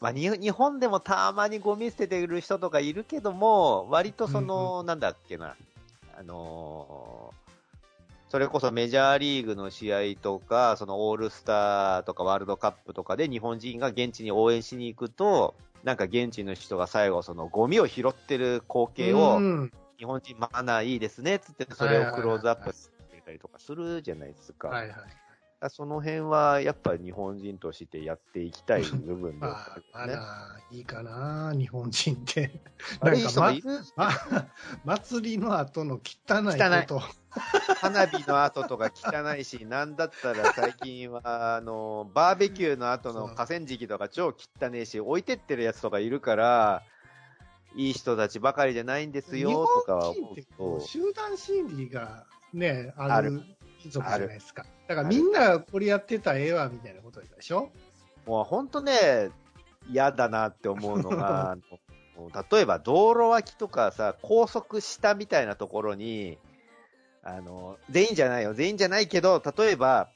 [0.01, 5.57] まあ、に日本でもたまにゴミ捨ててる人とかいるけども、割とその、なんだっけな、
[6.17, 7.49] あのー
[8.29, 15.55] それこそメジャーリーグの試合とか、そのオールスターとかワールドカップとかで日本人が現地に応援しに行くと、
[15.85, 24.69] なんか現地の人が最後そのゴミを拾ってる光景を、うん日本人マナーいいですねっつって、それをクローズアップしてたりとかするじゃないですか。
[24.69, 24.99] はいはい。
[25.71, 30.17] その辺はやっぱ日本人としてやっていきたい部分でまはあ、あるよね。
[30.17, 32.61] まだいいかな、日本人って。
[33.03, 33.53] なんか、
[33.97, 34.11] ま
[34.85, 37.03] 祭りの後の汚いこと。
[37.81, 46.83] 花火の後とか汚いし、なんだったら最近は、あの、 バーベキューの後の河川敷とか超汚いし、置いてってるやつとかいるから、
[47.75, 50.81] いい人たちばかりじゃないんです日よ、とかは思うと。
[50.81, 53.43] 集団心理がね、あるある
[53.83, 54.65] 民族じゃないですか。
[54.87, 57.71] だからみんなこれやってたらええわみたいなことでしょ？
[58.27, 59.31] もう本当ね、
[59.91, 61.57] 嫌だなって思うのが、
[62.51, 66.39] 例えば道路脇とかさ、高速下みたいなところに、
[67.23, 70.11] あの、全員じゃないよ、全員じゃないけど、例えば、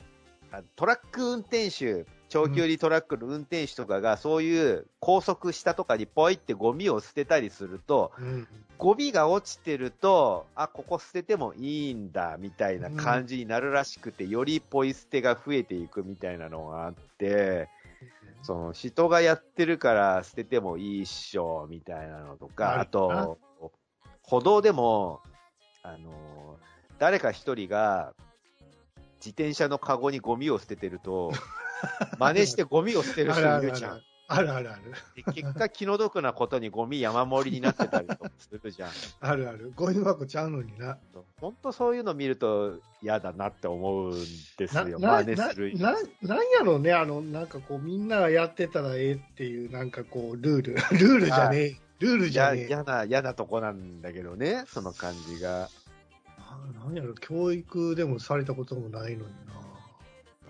[0.50, 8.48] あトラック運転手、長距離トラックの運転手とかが、そういう高速下とかにポイってゴミを捨てたりすると、うん。
[8.78, 17.68] ゴミが落ちてると、あ、ここ捨ててもいいんだ、みたいな感じになるらしくて、よりポイ捨てが増えていくみたいなのがあって、
[18.42, 23.38] その人がやってるから捨ててもいいっしょ、みたいなのとか、あと、
[24.22, 25.20] 歩道でも、
[25.82, 26.56] あの、
[26.98, 28.14] 誰か一人が、
[29.16, 31.30] 自転車のカゴにゴミを捨ててると、
[32.18, 34.02] 真似してゴミを捨てる人いるじゃん。
[34.28, 34.82] あるあるある。
[35.14, 38.90] で結果気の毒なことにゴミ山盛りになってたりとかするじゃん。
[39.20, 39.72] あるある。
[39.74, 40.96] ゴミ箱ちゃうのにな。
[41.40, 44.26] 本当そういうの見ると嫌だなって思うん
[44.56, 44.98] ですな、よ。
[44.98, 45.78] な、真似する。
[45.78, 50.74] な、ななんやろうね、あの、なんかこう、みんながやってたらええっていう、なんかこう、ルール。
[50.98, 51.76] ルールじゃねえ。
[51.98, 52.66] ルールじゃやねえ。
[52.68, 55.68] 嫌な、嫌なとこなんだけどね、その感じが。
[56.74, 59.52] ななんやろ、教育でもされたこともないのにな。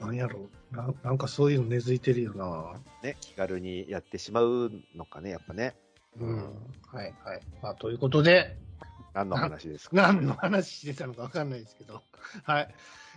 [0.07, 2.81] なんやろ、ななんかそういうの根付いてるよな。
[3.03, 5.75] ね、気軽にやってしまうのかね、やっぱね。
[6.21, 6.37] うん。
[6.93, 7.41] はいはい。
[7.63, 8.57] まあ、ということで、
[9.15, 9.97] 何の話ですか？
[9.97, 12.03] 何の話してたのかわかんないですけど。
[12.45, 12.75] はい。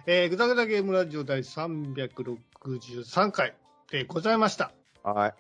[0.08, 3.56] えー、ぐだぐだゲームラジオ第363回
[3.90, 4.72] でございました。
[5.04, 5.34] はい。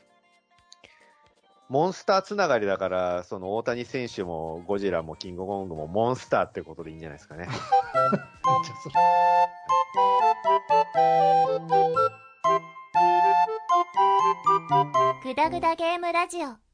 [1.68, 7.47] モンスターつながりだから、その大谷選手もゴジラもキングコングもモンスターってことでいいんじゃないですかね。
[15.24, 16.64] グダグダゲームラジオ